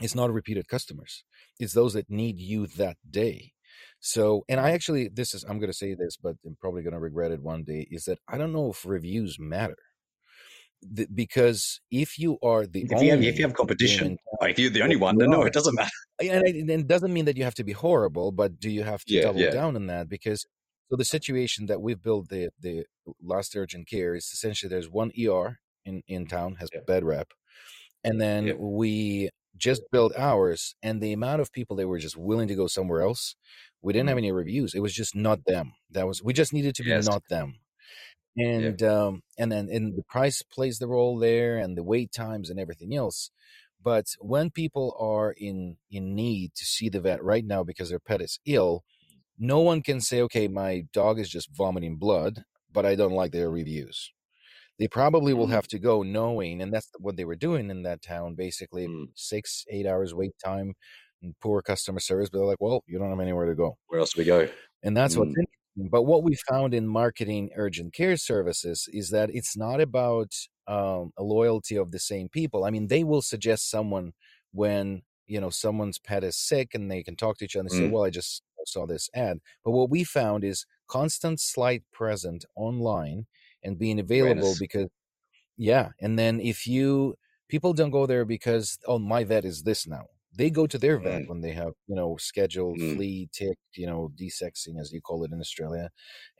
It's 0.00 0.14
not 0.14 0.32
repeated 0.32 0.66
customers. 0.68 1.24
It's 1.58 1.74
those 1.74 1.92
that 1.94 2.10
need 2.10 2.38
you 2.38 2.66
that 2.66 2.96
day. 3.08 3.52
So, 4.00 4.44
and 4.48 4.58
I 4.58 4.70
actually, 4.72 5.08
this 5.08 5.34
is, 5.34 5.44
I'm 5.44 5.58
going 5.58 5.70
to 5.70 5.76
say 5.76 5.94
this, 5.94 6.16
but 6.16 6.36
I'm 6.46 6.56
probably 6.60 6.82
going 6.82 6.94
to 6.94 6.98
regret 6.98 7.30
it 7.30 7.42
one 7.42 7.64
day, 7.64 7.86
is 7.90 8.04
that 8.04 8.18
I 8.26 8.38
don't 8.38 8.52
know 8.52 8.70
if 8.70 8.84
reviews 8.86 9.36
matter. 9.38 9.76
The, 10.82 11.06
because 11.14 11.80
if 11.90 12.18
you 12.18 12.38
are 12.42 12.66
the 12.66 12.82
If 12.82 12.92
only 12.92 13.06
you 13.06 13.10
have, 13.12 13.22
if 13.22 13.38
you 13.38 13.44
have 13.44 13.54
competition, 13.54 14.16
if 14.40 14.58
you're 14.58 14.70
the 14.70 14.82
only 14.82 14.96
one, 14.96 15.18
then 15.18 15.30
no, 15.30 15.42
it 15.42 15.52
doesn't 15.52 15.74
matter. 15.74 15.90
and 16.20 16.46
it, 16.46 16.56
and 16.56 16.70
it 16.70 16.86
doesn't 16.88 17.12
mean 17.12 17.26
that 17.26 17.36
you 17.36 17.44
have 17.44 17.54
to 17.56 17.64
be 17.64 17.72
horrible, 17.72 18.32
but 18.32 18.58
do 18.58 18.70
you 18.70 18.82
have 18.82 19.04
to 19.04 19.14
Yeah, 19.14 19.22
double 19.22 19.40
yeah. 19.40 19.50
down 19.50 19.76
on 19.76 19.86
that? 19.88 20.08
Because 20.08 20.46
so 20.90 20.96
the 20.96 21.04
situation 21.04 21.66
that 21.66 21.80
we've 21.82 22.02
built 22.02 22.28
the 22.28 22.50
the 22.60 22.84
last 23.22 23.56
urgent 23.56 23.88
care 23.88 24.14
is 24.14 24.26
essentially 24.32 24.68
there's 24.70 24.90
one 24.90 25.12
ER 25.16 25.58
in 25.84 26.02
in 26.08 26.26
town 26.26 26.56
has 26.56 26.70
Yeah. 26.72 26.80
bed 26.86 27.04
rep, 27.04 27.28
and 28.04 28.20
then 28.20 28.44
Yeah. 28.46 28.54
we 28.58 29.30
just 29.56 29.82
built 29.92 30.12
ours, 30.16 30.76
and 30.82 31.02
the 31.02 31.12
amount 31.12 31.40
of 31.42 31.52
people 31.52 31.76
that 31.76 31.88
were 31.88 31.98
just 31.98 32.16
willing 32.16 32.48
to 32.48 32.54
go 32.54 32.66
somewhere 32.68 33.02
else, 33.02 33.36
we 33.82 33.92
didn't 33.92 34.08
have 34.08 34.18
Mm. 34.18 34.20
any 34.20 34.32
reviews. 34.32 34.74
It 34.74 34.80
was 34.80 34.94
just 34.94 35.14
not 35.16 35.40
them. 35.46 35.74
That 35.90 36.06
was 36.06 36.22
we 36.22 36.32
just 36.32 36.52
needed 36.52 36.74
to 36.76 36.84
be 36.84 36.94
Yes. 36.94 37.08
not 37.10 37.22
them 37.30 37.60
and 38.36 38.82
um 38.82 39.22
and 39.38 39.50
then 39.50 39.68
and 39.68 39.96
the 39.96 40.04
price 40.04 40.42
plays 40.42 40.78
the 40.78 40.86
role 40.88 41.18
there 41.18 41.56
and 41.58 41.76
the 41.76 41.82
wait 41.82 42.12
times 42.12 42.48
and 42.50 42.60
everything 42.60 42.94
else 42.94 43.30
but 43.82 44.06
when 44.20 44.50
people 44.50 44.96
are 45.00 45.32
in 45.36 45.76
in 45.90 46.14
need 46.14 46.54
to 46.54 46.64
see 46.64 46.88
the 46.88 47.00
vet 47.00 47.22
right 47.24 47.44
now 47.44 47.64
because 47.64 47.88
their 47.90 47.98
pet 47.98 48.20
is 48.22 48.38
ill 48.46 48.84
no 49.40 49.60
one 49.60 49.82
can 49.82 50.00
say 50.02 50.22
okay 50.22 50.48
my 50.48 50.86
dog 50.92 51.20
is 51.20 51.30
just 51.30 51.50
vomiting 51.56 51.96
blood 51.98 52.44
but 52.72 52.86
i 52.86 52.96
don't 52.96 53.12
like 53.14 53.32
their 53.32 53.50
reviews 53.50 54.12
they 54.78 54.88
probably 54.88 55.34
will 55.34 55.46
Mm. 55.46 55.52
have 55.52 55.68
to 55.68 55.78
go 55.78 56.02
knowing 56.02 56.62
and 56.62 56.72
that's 56.74 56.90
what 56.98 57.16
they 57.16 57.24
were 57.26 57.36
doing 57.36 57.70
in 57.70 57.82
that 57.84 58.02
town 58.02 58.34
basically 58.36 58.86
Mm. 58.86 59.12
six 59.14 59.64
eight 59.70 59.86
hours 59.86 60.14
wait 60.14 60.32
time 60.44 60.74
and 61.22 61.34
poor 61.40 61.62
customer 61.62 62.00
service 62.00 62.30
but 62.30 62.38
they're 62.38 62.46
like 62.48 62.60
well 62.60 62.82
you 62.86 62.98
don't 62.98 63.10
have 63.10 63.20
anywhere 63.20 63.46
to 63.46 63.54
go 63.54 63.76
Where 63.88 64.00
else 64.00 64.14
do 64.14 64.20
we 64.20 64.24
go? 64.24 64.48
and 64.82 64.96
that's 64.96 65.16
what's 65.16 65.32
Mm. 65.32 65.36
interesting. 65.36 65.88
But 65.90 66.02
what 66.02 66.22
we 66.24 66.34
found 66.48 66.74
in 66.74 66.86
marketing 66.86 67.50
urgent 67.56 67.94
care 67.94 68.16
services 68.16 68.88
is 68.92 69.10
that 69.10 69.30
it's 69.30 69.56
not 69.56 69.80
about 69.80 70.32
um, 70.66 71.12
a 71.16 71.22
loyalty 71.22 71.76
of 71.76 71.90
the 71.90 71.98
same 71.98 72.28
people. 72.28 72.64
I 72.64 72.70
mean, 72.70 72.88
they 72.88 73.02
will 73.04 73.22
suggest 73.22 73.70
someone 73.70 74.12
when 74.52 75.02
you 75.26 75.40
know 75.40 75.50
someone's 75.50 75.98
pet 75.98 76.24
is 76.24 76.36
sick, 76.38 76.74
and 76.74 76.90
they 76.90 77.02
can 77.02 77.16
talk 77.16 77.38
to 77.38 77.44
each 77.44 77.56
other 77.56 77.62
and 77.62 77.72
say, 77.72 77.84
Mm. 77.84 77.90
"Well, 77.90 78.04
I 78.04 78.10
just 78.10 78.42
saw 78.66 78.86
this 78.86 79.08
ad." 79.14 79.38
But 79.64 79.72
what 79.72 79.90
we 79.90 80.04
found 80.04 80.44
is 80.44 80.66
constant 80.88 81.40
slight 81.40 81.84
present 81.92 82.44
online 82.56 83.26
and 83.62 83.78
being 83.78 83.98
available 84.00 84.56
because 84.56 84.88
yeah, 85.56 85.90
and 86.00 86.18
then 86.18 86.40
if 86.40 86.66
you 86.66 87.16
people 87.48 87.72
don't 87.72 87.90
go 87.90 88.06
there 88.06 88.24
because 88.24 88.78
oh 88.86 88.98
my 88.98 89.24
vet 89.24 89.44
is 89.44 89.62
this 89.62 89.86
now. 89.86 90.04
They 90.32 90.48
go 90.50 90.68
to 90.68 90.78
their 90.78 91.00
vet 91.00 91.22
Mm. 91.22 91.26
when 91.26 91.40
they 91.40 91.52
have 91.52 91.72
you 91.88 91.96
know 91.96 92.16
scheduled 92.18 92.80
Mm. 92.80 92.94
flea, 92.94 93.28
tick, 93.32 93.58
you 93.74 93.86
know 93.86 94.10
desexing 94.18 94.80
as 94.80 94.92
you 94.92 95.00
call 95.00 95.24
it 95.24 95.32
in 95.32 95.40
Australia, 95.40 95.90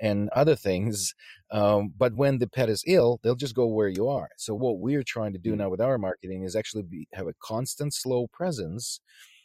and 0.00 0.28
other 0.30 0.56
things. 0.56 1.14
Um, 1.52 1.92
but 1.96 2.14
when 2.14 2.38
the 2.38 2.48
pet 2.48 2.68
is 2.70 2.84
ill, 2.86 3.18
they'll 3.24 3.34
just 3.34 3.56
go 3.56 3.66
where 3.66 3.88
you 3.88 4.06
are. 4.08 4.28
So 4.38 4.54
what 4.54 4.78
we're 4.78 5.02
trying 5.02 5.32
to 5.32 5.38
do 5.40 5.54
Mm. 5.54 5.56
now 5.56 5.68
with 5.68 5.80
our 5.80 5.98
marketing 5.98 6.44
is 6.44 6.54
actually 6.54 6.84
be, 6.84 7.08
have 7.12 7.26
a 7.26 7.34
constant 7.42 7.92
slow 7.92 8.28
presence. 8.32 9.00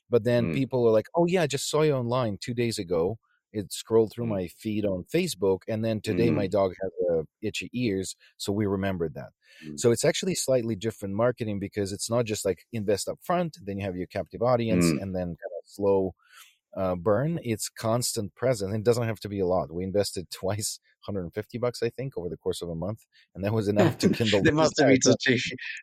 But 0.10 0.24
then 0.24 0.48
Mm. 0.48 0.52
people 0.52 0.88
are 0.88 0.92
like, 0.92 1.08
"Oh 1.16 1.26
yeah, 1.26 1.44
I 1.44 1.48
just 1.48 1.70
saw 1.70 1.82
you 1.84 1.94
online 1.94 2.38
two 2.42 2.54
days 2.54 2.78
ago." 2.80 3.18
It 3.54 3.72
scrolled 3.72 4.12
through 4.12 4.26
Mm. 4.26 4.28
my 4.28 4.48
feed 4.48 4.86
on 4.86 5.06
Facebook, 5.06 5.60
and 5.70 5.84
then 5.86 6.02
today 6.02 6.30
my 6.32 6.46
Mm. 6.46 6.48
dog 6.48 6.74
has 6.82 6.92
uh, 7.12 7.24
itchy 7.42 7.70
ears, 7.74 8.16
so 8.38 8.52
we 8.52 8.66
remembered 8.66 9.14
that. 9.16 9.30
Mm. 9.62 9.76
So 9.76 9.92
it's 9.92 10.04
actually 10.06 10.36
slightly 10.36 10.76
different 10.76 11.16
marketing 11.16 11.60
because 11.60 11.94
it's 11.94 12.10
not 12.10 12.26
just 12.26 12.44
like 12.46 12.66
invest 12.74 13.08
up 13.10 13.20
front, 13.24 13.58
then 13.64 13.78
you 13.80 13.86
have 13.86 13.96
your 13.98 14.08
captive 14.08 14.42
audience, 14.42 14.94
Mm. 14.94 15.00
and 15.00 15.16
then 15.16 15.28
kind 15.28 15.54
of 15.60 15.64
slow 15.66 16.14
uh, 16.76 16.96
burn. 16.96 17.40
It's 17.44 17.70
constant 17.70 18.36
presence. 18.36 18.74
It 18.76 18.84
doesn't 18.84 19.08
have 19.08 19.20
to 19.22 19.30
be 19.30 19.40
a 19.40 19.46
lot. 19.46 19.72
We 19.72 19.84
invested 19.84 20.30
twice, 20.32 20.80
150 21.06 21.58
bucks, 21.58 21.82
I 21.84 21.90
think, 21.90 22.18
over 22.18 22.30
the 22.30 22.38
course 22.38 22.62
of 22.62 22.70
a 22.70 22.76
month, 22.76 23.00
and 23.34 23.44
that 23.44 23.54
was 23.54 23.68
enough 23.68 23.98
to 24.00 24.10
kindle. 24.18 24.42
there 24.42 24.52
the 24.52 24.56
must 24.56 24.80
have 24.80 24.90
been 24.90 25.02
such 25.02 25.28
a 25.30 25.38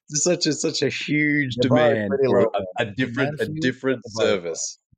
such 0.08 0.46
a 0.46 0.52
such 0.52 0.82
a 0.82 0.88
huge 0.88 1.56
The 1.56 1.68
demand 1.68 2.12
for 2.26 2.40
a, 2.40 2.46
a 2.80 2.84
different 2.86 3.40
a 3.40 3.46
different 3.46 4.00
the 4.04 4.10
bar 4.14 4.26
is 4.26 4.30
low. 4.30 4.36
service. 4.42 4.78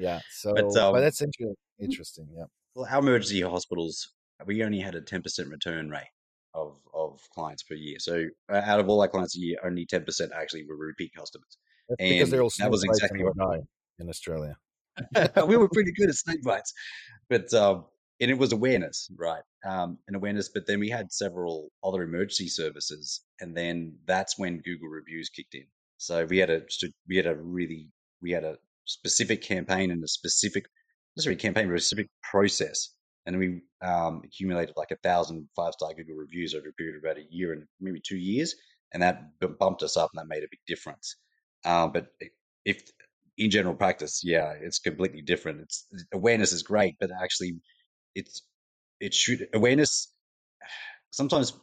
Yeah. 0.00 0.20
So, 0.32 0.54
But 0.54 0.64
but, 0.74 0.76
um, 0.76 1.00
that's 1.00 1.22
interesting. 1.22 1.54
Interesting. 1.80 2.28
Yeah. 2.36 2.44
well, 2.74 2.86
our 2.90 2.98
emergency 2.98 3.40
hospitals, 3.42 4.12
we 4.44 4.64
only 4.64 4.80
had 4.80 4.96
a 4.96 5.00
ten 5.00 5.22
percent 5.22 5.50
return 5.50 5.88
rate 5.88 6.10
of 6.54 6.76
of 6.92 7.20
clients 7.32 7.62
per 7.62 7.74
year. 7.74 7.96
So 8.00 8.26
uh, 8.52 8.56
out 8.64 8.80
of 8.80 8.88
all 8.88 9.00
our 9.00 9.08
clients 9.08 9.36
a 9.36 9.40
year, 9.40 9.56
only 9.64 9.86
ten 9.86 10.04
percent 10.04 10.32
actually 10.34 10.64
were 10.68 10.76
repeat 10.76 11.12
customers, 11.14 11.58
That's 11.88 11.98
because 12.02 12.22
and 12.24 12.32
they're 12.32 12.42
all 12.42 12.50
that 12.58 12.70
was 12.72 12.82
exactly 12.82 13.22
what 13.22 13.60
in 14.00 14.08
Australia. 14.08 14.56
we 15.46 15.56
were 15.56 15.68
pretty 15.68 15.92
good 15.92 16.08
at 16.08 16.14
snake 16.14 16.42
bites, 16.42 16.72
but 17.28 17.52
um, 17.54 17.84
and 18.20 18.30
it 18.30 18.38
was 18.38 18.52
awareness, 18.52 19.10
right? 19.16 19.42
Um, 19.64 19.98
and 20.06 20.16
awareness. 20.16 20.48
But 20.52 20.66
then 20.66 20.80
we 20.80 20.88
had 20.88 21.12
several 21.12 21.70
other 21.84 22.02
emergency 22.02 22.48
services, 22.48 23.20
and 23.40 23.56
then 23.56 23.96
that's 24.06 24.38
when 24.38 24.60
Google 24.60 24.88
reviews 24.88 25.28
kicked 25.28 25.54
in. 25.54 25.66
So 25.98 26.24
we 26.24 26.38
had 26.38 26.50
a 26.50 26.62
we 27.08 27.16
had 27.16 27.26
a 27.26 27.36
really 27.36 27.88
we 28.22 28.30
had 28.30 28.44
a 28.44 28.56
specific 28.84 29.42
campaign 29.42 29.90
and 29.90 30.02
a 30.02 30.08
specific 30.08 30.64
not 30.64 31.20
necessarily 31.20 31.40
campaign, 31.40 31.68
but 31.68 31.74
a 31.74 31.80
specific 31.80 32.08
process, 32.22 32.94
and 33.26 33.38
we 33.38 33.60
um, 33.82 34.22
accumulated 34.24 34.74
like 34.76 34.90
a 34.90 34.96
thousand 34.96 35.48
five 35.56 35.74
star 35.74 35.92
Google 35.94 36.16
reviews 36.16 36.54
over 36.54 36.68
a 36.68 36.72
period 36.72 36.96
of 36.96 37.02
about 37.04 37.18
a 37.18 37.26
year 37.30 37.52
and 37.52 37.64
maybe 37.80 38.00
two 38.00 38.16
years, 38.16 38.54
and 38.92 39.02
that 39.02 39.22
bumped 39.58 39.82
us 39.82 39.96
up, 39.96 40.10
and 40.12 40.20
that 40.20 40.32
made 40.32 40.44
a 40.44 40.48
big 40.50 40.60
difference. 40.66 41.16
Uh, 41.64 41.88
but 41.88 42.08
if 42.64 42.82
in 43.38 43.50
general 43.50 43.74
practice, 43.74 44.22
yeah, 44.24 44.52
it's 44.60 44.80
completely 44.80 45.22
different. 45.22 45.60
It's 45.60 45.86
awareness 46.12 46.52
is 46.52 46.62
great, 46.62 46.96
but 47.00 47.10
actually, 47.22 47.54
it's 48.14 48.42
it 49.00 49.14
should 49.14 49.48
awareness. 49.54 50.12
Sometimes 51.10 51.54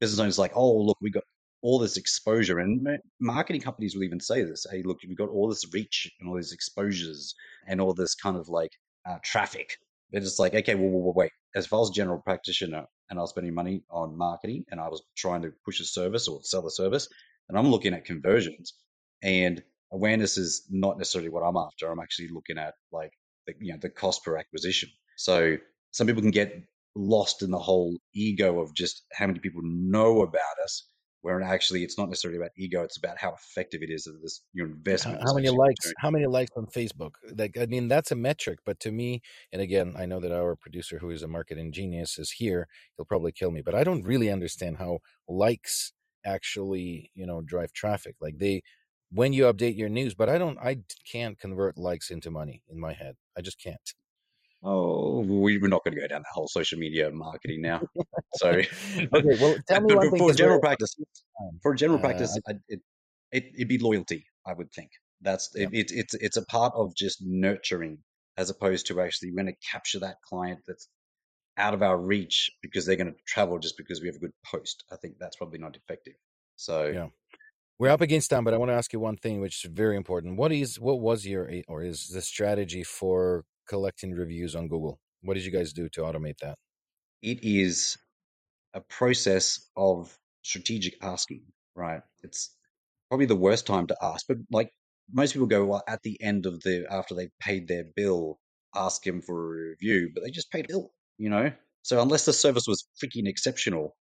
business 0.00 0.18
owners 0.18 0.38
like, 0.38 0.52
oh, 0.56 0.78
look, 0.78 0.98
we 1.00 1.10
got 1.10 1.22
all 1.62 1.78
this 1.78 1.96
exposure, 1.96 2.58
and 2.58 2.86
marketing 3.20 3.60
companies 3.60 3.94
will 3.94 4.04
even 4.04 4.20
say 4.20 4.42
this. 4.42 4.66
Hey, 4.70 4.82
look, 4.82 4.98
we 5.06 5.14
got 5.14 5.28
all 5.28 5.48
this 5.48 5.64
reach 5.72 6.10
and 6.18 6.28
all 6.28 6.36
these 6.36 6.52
exposures 6.52 7.34
and 7.66 7.80
all 7.80 7.94
this 7.94 8.14
kind 8.14 8.36
of 8.36 8.48
like 8.48 8.72
uh, 9.08 9.18
traffic. 9.22 9.76
They're 10.10 10.22
just 10.22 10.40
like, 10.40 10.54
okay, 10.54 10.74
well, 10.74 10.88
well, 10.88 11.12
wait. 11.14 11.32
As 11.54 11.66
if 11.66 11.72
I 11.72 11.76
was 11.76 11.90
a 11.90 11.94
general 11.94 12.20
practitioner 12.20 12.86
and 13.10 13.18
I 13.18 13.22
was 13.22 13.30
spending 13.30 13.54
money 13.54 13.82
on 13.90 14.16
marketing 14.16 14.64
and 14.70 14.80
I 14.80 14.88
was 14.88 15.02
trying 15.16 15.42
to 15.42 15.52
push 15.64 15.80
a 15.80 15.84
service 15.84 16.28
or 16.28 16.40
sell 16.42 16.66
a 16.66 16.70
service, 16.70 17.08
and 17.48 17.58
I'm 17.58 17.68
looking 17.68 17.94
at 17.94 18.04
conversions 18.04 18.74
and 19.22 19.62
awareness 19.92 20.36
is 20.36 20.66
not 20.70 20.98
necessarily 20.98 21.30
what 21.30 21.42
I'm 21.42 21.56
after. 21.56 21.90
I'm 21.90 22.00
actually 22.00 22.28
looking 22.28 22.58
at 22.58 22.74
like 22.92 23.12
the, 23.46 23.54
you 23.60 23.72
know 23.72 23.78
the 23.80 23.90
cost 23.90 24.24
per 24.24 24.36
acquisition. 24.36 24.90
So 25.16 25.56
some 25.90 26.06
people 26.06 26.22
can 26.22 26.30
get 26.30 26.54
lost 26.94 27.42
in 27.42 27.50
the 27.50 27.58
whole 27.58 27.96
ego 28.14 28.60
of 28.60 28.74
just 28.74 29.04
how 29.12 29.26
many 29.26 29.38
people 29.38 29.60
know 29.64 30.22
about 30.22 30.58
us, 30.64 30.88
where 31.22 31.40
actually 31.40 31.84
it's 31.84 31.98
not 31.98 32.08
necessarily 32.08 32.38
about 32.38 32.50
ego. 32.56 32.82
It's 32.82 32.98
about 32.98 33.18
how 33.18 33.34
effective 33.34 33.82
it 33.82 33.90
is 33.90 34.04
that 34.04 34.18
this 34.22 34.42
your 34.52 34.66
investment. 34.66 35.20
how 35.24 35.34
many 35.34 35.48
likes 35.48 35.92
how 35.98 36.10
many 36.10 36.26
likes 36.26 36.50
on 36.56 36.66
facebook 36.66 37.12
like 37.36 37.56
i 37.58 37.66
mean 37.66 37.88
that's 37.88 38.10
a 38.10 38.16
metric 38.16 38.58
but 38.64 38.78
to 38.80 38.92
me 38.92 39.20
and 39.52 39.62
again 39.62 39.94
i 39.96 40.06
know 40.06 40.20
that 40.20 40.32
our 40.32 40.54
producer 40.56 40.98
who 40.98 41.10
is 41.10 41.22
a 41.22 41.28
marketing 41.28 41.72
genius 41.72 42.18
is 42.18 42.32
here 42.32 42.66
he'll 42.96 43.04
probably 43.06 43.32
kill 43.32 43.50
me 43.50 43.62
but 43.64 43.74
i 43.74 43.84
don't 43.84 44.04
really 44.04 44.30
understand 44.30 44.76
how 44.78 44.98
likes 45.28 45.92
actually 46.24 47.10
you 47.14 47.26
know 47.26 47.40
drive 47.40 47.72
traffic 47.72 48.14
like 48.20 48.38
they 48.38 48.62
when 49.10 49.32
you 49.32 49.44
update 49.44 49.76
your 49.76 49.88
news 49.88 50.14
but 50.14 50.28
i 50.28 50.38
don't 50.38 50.58
i 50.58 50.78
can't 51.10 51.38
convert 51.38 51.76
likes 51.78 52.10
into 52.10 52.30
money 52.30 52.62
in 52.68 52.78
my 52.78 52.92
head 52.92 53.16
i 53.36 53.40
just 53.40 53.60
can't 53.62 53.94
Oh, 54.62 55.20
we- 55.20 55.58
we're 55.58 55.68
not 55.68 55.84
going 55.84 55.94
to 55.94 56.00
go 56.00 56.08
down 56.08 56.22
the 56.22 56.32
whole 56.32 56.48
social 56.48 56.78
media 56.78 57.10
marketing 57.10 57.62
now. 57.62 57.80
Sorry. 58.36 58.66
okay 58.98 59.36
well 59.40 59.56
tell 59.68 59.80
me 59.80 59.94
one 59.94 60.10
thing 60.10 60.18
for 60.18 60.26
we're 60.26 60.32
general 60.34 60.60
practice, 60.60 60.96
for 61.62 61.74
general 61.74 61.98
uh, 61.98 62.02
practice, 62.02 62.36
I, 62.48 62.54
it, 62.68 62.80
it 63.30 63.44
it'd 63.54 63.68
be 63.68 63.78
loyalty. 63.78 64.26
I 64.44 64.54
would 64.54 64.72
think 64.72 64.90
that's 65.20 65.50
yeah 65.54 65.68
it, 65.72 65.90
it, 65.90 65.92
it's 65.92 66.14
it's 66.14 66.36
a 66.36 66.44
part 66.46 66.72
of 66.74 66.94
just 66.96 67.22
nurturing 67.22 67.98
as 68.36 68.50
opposed 68.50 68.86
to 68.88 69.00
actually 69.00 69.30
we're 69.30 69.42
going 69.44 69.54
to 69.54 69.68
capture 69.70 70.00
that 70.00 70.16
client 70.22 70.60
that's 70.66 70.88
out 71.56 71.74
of 71.74 71.82
our 71.82 71.96
reach 71.96 72.50
because 72.62 72.86
they're 72.86 72.96
going 72.96 73.12
to 73.12 73.18
travel 73.26 73.58
just 73.60 73.76
because 73.76 74.00
we 74.00 74.06
have 74.08 74.16
a 74.16 74.20
good 74.20 74.32
post. 74.44 74.84
I 74.92 74.96
think 74.96 75.14
that's 75.20 75.36
probably 75.36 75.58
not 75.58 75.76
effective. 75.76 76.14
So 76.56 76.86
yeah 76.86 77.06
we're 77.78 77.88
up 77.90 78.00
against 78.00 78.30
time 78.30 78.44
but 78.44 78.54
i 78.54 78.56
want 78.56 78.70
to 78.70 78.74
ask 78.74 78.92
you 78.92 79.00
one 79.00 79.16
thing 79.16 79.40
which 79.40 79.64
is 79.64 79.70
very 79.70 79.96
important 79.96 80.36
what 80.36 80.52
is 80.52 80.80
what 80.80 81.00
was 81.00 81.26
your 81.26 81.48
eh, 81.50 81.62
or 81.68 81.82
is 81.82 82.08
the 82.08 82.22
strategy 82.22 82.82
for 82.82 83.44
collecting 83.68 84.12
reviews 84.12 84.54
on 84.54 84.68
google 84.68 84.98
what 85.22 85.34
did 85.34 85.44
you 85.44 85.52
guys 85.52 85.72
do 85.72 85.88
to 85.88 86.02
automate 86.02 86.38
that 86.40 86.56
it 87.22 87.40
is 87.42 87.96
a 88.74 88.80
process 88.80 89.60
of 89.76 90.16
strategic 90.42 91.02
asking, 91.02 91.42
right? 91.74 92.02
It's 92.22 92.54
probably 93.08 93.26
the 93.26 93.36
worst 93.36 93.66
time 93.66 93.86
to 93.88 93.96
ask, 94.00 94.26
but 94.26 94.38
like 94.50 94.70
most 95.12 95.32
people 95.32 95.46
go, 95.46 95.64
well, 95.64 95.82
at 95.88 96.02
the 96.02 96.20
end 96.22 96.46
of 96.46 96.60
the, 96.62 96.86
after 96.90 97.14
they've 97.14 97.38
paid 97.40 97.68
their 97.68 97.84
bill, 97.96 98.38
ask 98.74 99.02
them 99.02 99.22
for 99.22 99.34
a 99.34 99.68
review, 99.70 100.10
but 100.14 100.22
they 100.22 100.30
just 100.30 100.50
paid 100.50 100.66
a 100.66 100.68
bill, 100.68 100.90
you 101.16 101.30
know? 101.30 101.50
So 101.82 102.00
unless 102.02 102.24
the 102.24 102.32
service 102.32 102.66
was 102.66 102.86
freaking 103.02 103.26
exceptional 103.26 103.96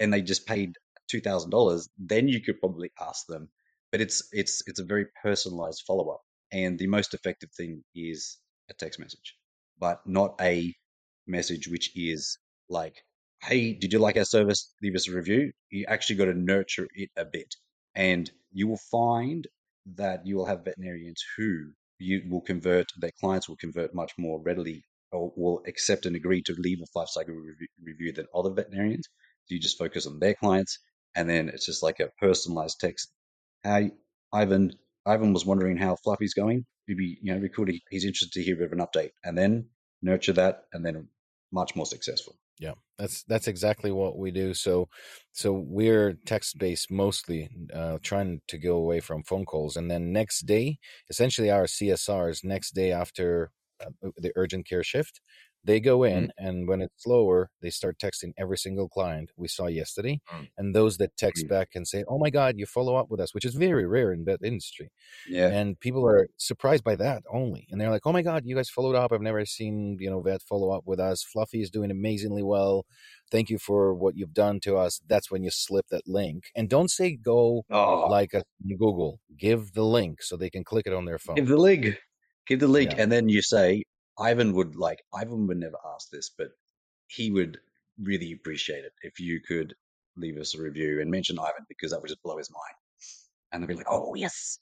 and 0.00 0.12
they 0.12 0.22
just 0.22 0.46
paid 0.46 0.74
two 1.10 1.20
thousand 1.20 1.50
dollars, 1.50 1.88
then 1.98 2.28
you 2.28 2.40
could 2.40 2.60
probably 2.60 2.90
ask 3.00 3.26
them. 3.26 3.48
But 3.92 4.00
it's 4.00 4.28
it's 4.32 4.62
it's 4.66 4.80
a 4.80 4.84
very 4.84 5.06
personalized 5.22 5.82
follow 5.86 6.10
up, 6.10 6.22
and 6.52 6.78
the 6.78 6.86
most 6.86 7.14
effective 7.14 7.50
thing 7.56 7.82
is 7.94 8.38
a 8.70 8.74
text 8.74 9.00
message, 9.00 9.36
but 9.78 10.00
not 10.06 10.36
a 10.40 10.74
message 11.26 11.68
which 11.68 11.90
is 11.96 12.38
like, 12.68 12.96
"Hey, 13.42 13.72
did 13.74 13.92
you 13.92 13.98
like 13.98 14.16
our 14.16 14.24
service? 14.24 14.72
Leave 14.82 14.94
us 14.94 15.08
a 15.08 15.14
review." 15.14 15.52
You 15.70 15.86
actually 15.88 16.16
got 16.16 16.26
to 16.26 16.34
nurture 16.34 16.88
it 16.94 17.10
a 17.16 17.24
bit, 17.24 17.54
and 17.94 18.30
you 18.52 18.68
will 18.68 18.80
find 18.90 19.46
that 19.96 20.26
you 20.26 20.36
will 20.36 20.46
have 20.46 20.64
veterinarians 20.64 21.22
who 21.36 21.72
you 21.98 22.22
will 22.28 22.40
convert, 22.40 22.86
their 22.98 23.12
clients 23.20 23.48
will 23.48 23.56
convert 23.56 23.94
much 23.94 24.12
more 24.18 24.40
readily 24.40 24.82
or 25.12 25.32
will 25.36 25.62
accept 25.66 26.06
and 26.06 26.16
agree 26.16 26.42
to 26.42 26.54
leave 26.54 26.80
a 26.82 26.86
five 26.86 27.08
star 27.08 27.24
review, 27.26 27.68
review 27.82 28.12
than 28.12 28.26
other 28.34 28.50
veterinarians. 28.50 29.06
So 29.46 29.54
you 29.54 29.60
just 29.60 29.78
focus 29.78 30.06
on 30.06 30.18
their 30.18 30.34
clients, 30.34 30.78
and 31.14 31.28
then 31.28 31.48
it's 31.48 31.66
just 31.66 31.82
like 31.82 32.00
a 32.00 32.10
personalized 32.18 32.80
text. 32.80 33.12
Hi, 33.64 33.90
Ivan. 34.32 34.72
Ivan 35.06 35.32
was 35.32 35.46
wondering 35.46 35.76
how 35.76 35.96
Fluffy's 35.96 36.34
going. 36.34 36.66
He'd 36.86 36.96
be, 36.96 37.18
you 37.22 37.32
know, 37.32 37.40
be 37.40 37.48
cool. 37.48 37.66
To, 37.66 37.78
he's 37.90 38.04
interested 38.04 38.32
to 38.32 38.42
hear 38.42 38.54
a 38.54 38.58
bit 38.58 38.66
of 38.66 38.72
an 38.72 38.86
update, 38.86 39.10
and 39.24 39.36
then 39.36 39.66
nurture 40.02 40.32
that, 40.34 40.64
and 40.72 40.84
then 40.84 41.08
much 41.52 41.74
more 41.76 41.86
successful. 41.86 42.36
Yeah, 42.58 42.74
that's 42.98 43.22
that's 43.24 43.48
exactly 43.48 43.90
what 43.90 44.18
we 44.18 44.30
do. 44.30 44.52
So, 44.52 44.88
so 45.32 45.52
we're 45.52 46.18
text 46.26 46.58
based 46.58 46.90
mostly, 46.90 47.48
uh, 47.74 47.98
trying 48.02 48.42
to 48.48 48.58
go 48.58 48.76
away 48.76 49.00
from 49.00 49.22
phone 49.22 49.46
calls, 49.46 49.76
and 49.76 49.90
then 49.90 50.12
next 50.12 50.42
day, 50.42 50.78
essentially 51.08 51.50
our 51.50 51.64
CSRs 51.64 52.44
next 52.44 52.72
day 52.72 52.92
after 52.92 53.50
uh, 53.82 54.10
the 54.18 54.32
urgent 54.36 54.68
care 54.68 54.84
shift, 54.84 55.20
they 55.62 55.78
go 55.78 56.04
in, 56.04 56.28
mm. 56.28 56.30
and 56.38 56.66
when 56.66 56.80
it's 56.80 57.02
slower, 57.02 57.50
they 57.60 57.70
start 57.70 57.98
texting 57.98 58.32
every 58.38 58.56
single 58.56 58.88
client 58.88 59.30
we 59.36 59.46
saw 59.46 59.66
yesterday. 59.66 60.20
Mm. 60.32 60.48
And 60.56 60.74
those 60.74 60.96
that 60.96 61.16
text 61.16 61.44
mm. 61.44 61.48
back 61.48 61.70
and 61.74 61.86
say, 61.86 62.02
Oh 62.08 62.18
my 62.18 62.30
God, 62.30 62.54
you 62.56 62.64
follow 62.64 62.96
up 62.96 63.10
with 63.10 63.20
us, 63.20 63.34
which 63.34 63.44
is 63.44 63.54
very 63.54 63.86
rare 63.86 64.12
in 64.12 64.24
that 64.24 64.40
industry. 64.42 64.90
Yeah. 65.28 65.48
And 65.48 65.78
people 65.78 66.06
are 66.06 66.28
surprised 66.38 66.82
by 66.82 66.96
that 66.96 67.22
only. 67.30 67.66
And 67.70 67.80
they're 67.80 67.90
like, 67.90 68.06
Oh 68.06 68.12
my 68.12 68.22
God, 68.22 68.44
you 68.46 68.56
guys 68.56 68.70
followed 68.70 68.96
up. 68.96 69.12
I've 69.12 69.20
never 69.20 69.44
seen, 69.44 69.98
you 70.00 70.08
know, 70.08 70.20
vet 70.20 70.42
follow 70.42 70.70
up 70.70 70.84
with 70.86 70.98
us. 70.98 71.22
Fluffy 71.22 71.60
is 71.60 71.70
doing 71.70 71.90
amazingly 71.90 72.42
well. 72.42 72.86
Thank 73.30 73.50
you 73.50 73.58
for 73.58 73.94
what 73.94 74.16
you've 74.16 74.34
done 74.34 74.60
to 74.60 74.76
us. 74.76 75.00
That's 75.06 75.30
when 75.30 75.42
you 75.42 75.50
slip 75.50 75.86
that 75.90 76.08
link. 76.08 76.44
And 76.56 76.68
don't 76.68 76.90
say 76.90 77.16
go 77.16 77.64
oh. 77.70 78.06
like 78.08 78.32
a 78.32 78.44
Google. 78.66 79.20
Give 79.38 79.72
the 79.74 79.84
link 79.84 80.22
so 80.22 80.36
they 80.36 80.50
can 80.50 80.64
click 80.64 80.86
it 80.86 80.94
on 80.94 81.04
their 81.04 81.18
phone. 81.18 81.36
Give 81.36 81.48
the 81.48 81.56
link. 81.56 81.98
Give 82.46 82.58
the 82.58 82.66
link. 82.66 82.92
Yeah. 82.92 83.02
And 83.02 83.12
then 83.12 83.28
you 83.28 83.42
say, 83.42 83.84
Ivan 84.20 84.52
would 84.54 84.76
like 84.76 85.02
Ivan 85.14 85.46
would 85.46 85.58
never 85.58 85.78
ask 85.94 86.10
this, 86.10 86.30
but 86.36 86.48
he 87.08 87.30
would 87.30 87.58
really 87.98 88.32
appreciate 88.32 88.84
it 88.84 88.92
if 89.02 89.18
you 89.18 89.40
could 89.40 89.74
leave 90.16 90.36
us 90.38 90.54
a 90.54 90.62
review 90.62 91.00
and 91.00 91.10
mention 91.10 91.38
Ivan 91.38 91.66
because 91.68 91.90
that 91.90 92.00
would 92.00 92.08
just 92.08 92.22
blow 92.22 92.38
his 92.38 92.50
mind. 92.50 92.76
And 93.52 93.62
they'd 93.62 93.68
be 93.68 93.74
like, 93.74 93.86
"Oh 93.90 94.14
yes." 94.14 94.58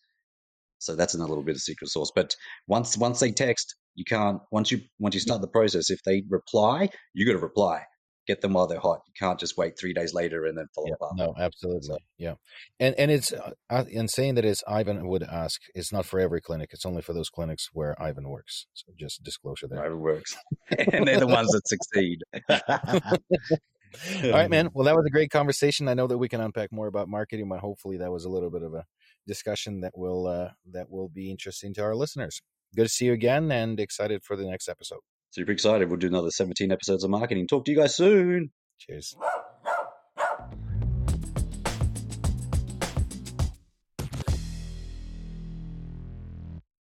So 0.78 0.94
that's 0.94 1.14
another 1.14 1.30
little 1.30 1.44
bit 1.44 1.56
of 1.56 1.62
secret 1.62 1.88
sauce. 1.88 2.12
But 2.14 2.36
once 2.68 2.96
once 2.96 3.20
they 3.20 3.32
text, 3.32 3.74
you 3.94 4.04
can't 4.04 4.40
once 4.52 4.70
you 4.70 4.80
once 4.98 5.14
you 5.14 5.20
start 5.20 5.40
the 5.40 5.48
process. 5.48 5.90
If 5.90 6.02
they 6.04 6.22
reply, 6.28 6.90
you 7.14 7.26
got 7.26 7.32
to 7.32 7.38
reply 7.38 7.84
get 8.28 8.42
them 8.42 8.52
while 8.52 8.66
they're 8.66 8.78
hot. 8.78 9.00
You 9.06 9.12
can't 9.18 9.40
just 9.40 9.56
wait 9.56 9.78
three 9.78 9.94
days 9.94 10.14
later 10.14 10.44
and 10.44 10.56
then 10.56 10.66
follow 10.74 10.88
yeah, 10.88 11.06
up. 11.06 11.12
No, 11.16 11.34
absolutely, 11.36 11.88
so. 11.88 11.98
yeah. 12.18 12.34
And 12.78 12.94
and 12.96 13.10
it's 13.10 13.32
uh, 13.32 13.84
in 13.88 14.06
saying 14.06 14.34
that 14.36 14.44
is 14.44 14.62
Ivan 14.68 15.08
would 15.08 15.24
ask. 15.24 15.60
It's 15.74 15.92
not 15.92 16.06
for 16.06 16.20
every 16.20 16.40
clinic. 16.40 16.70
It's 16.72 16.86
only 16.86 17.02
for 17.02 17.14
those 17.14 17.30
clinics 17.30 17.70
where 17.72 18.00
Ivan 18.00 18.28
works. 18.28 18.66
So 18.74 18.92
just 18.96 19.24
disclosure 19.24 19.66
there. 19.68 19.84
Ivan 19.84 19.98
works, 19.98 20.36
and 20.92 21.08
they're 21.08 21.18
the 21.18 21.26
ones 21.26 21.50
that 21.50 21.66
succeed. 21.66 22.20
All 24.24 24.32
right, 24.32 24.50
man. 24.50 24.68
Well, 24.74 24.84
that 24.84 24.94
was 24.94 25.06
a 25.06 25.10
great 25.10 25.30
conversation. 25.30 25.88
I 25.88 25.94
know 25.94 26.06
that 26.06 26.18
we 26.18 26.28
can 26.28 26.42
unpack 26.42 26.70
more 26.70 26.88
about 26.88 27.08
marketing, 27.08 27.48
but 27.48 27.60
hopefully 27.60 27.96
that 27.96 28.12
was 28.12 28.26
a 28.26 28.28
little 28.28 28.50
bit 28.50 28.62
of 28.62 28.74
a 28.74 28.84
discussion 29.26 29.80
that 29.80 29.96
will 29.96 30.26
uh, 30.26 30.50
that 30.72 30.90
will 30.90 31.08
be 31.08 31.30
interesting 31.30 31.72
to 31.74 31.82
our 31.82 31.94
listeners. 31.94 32.42
Good 32.76 32.84
to 32.84 32.88
see 32.90 33.06
you 33.06 33.14
again, 33.14 33.50
and 33.50 33.80
excited 33.80 34.22
for 34.22 34.36
the 34.36 34.44
next 34.44 34.68
episode. 34.68 35.00
Super 35.30 35.52
excited. 35.52 35.88
We'll 35.88 35.98
do 35.98 36.06
another 36.06 36.30
17 36.30 36.72
episodes 36.72 37.04
of 37.04 37.10
marketing. 37.10 37.46
Talk 37.46 37.64
to 37.66 37.72
you 37.72 37.78
guys 37.78 37.94
soon. 37.94 38.50
Cheers. 38.78 39.14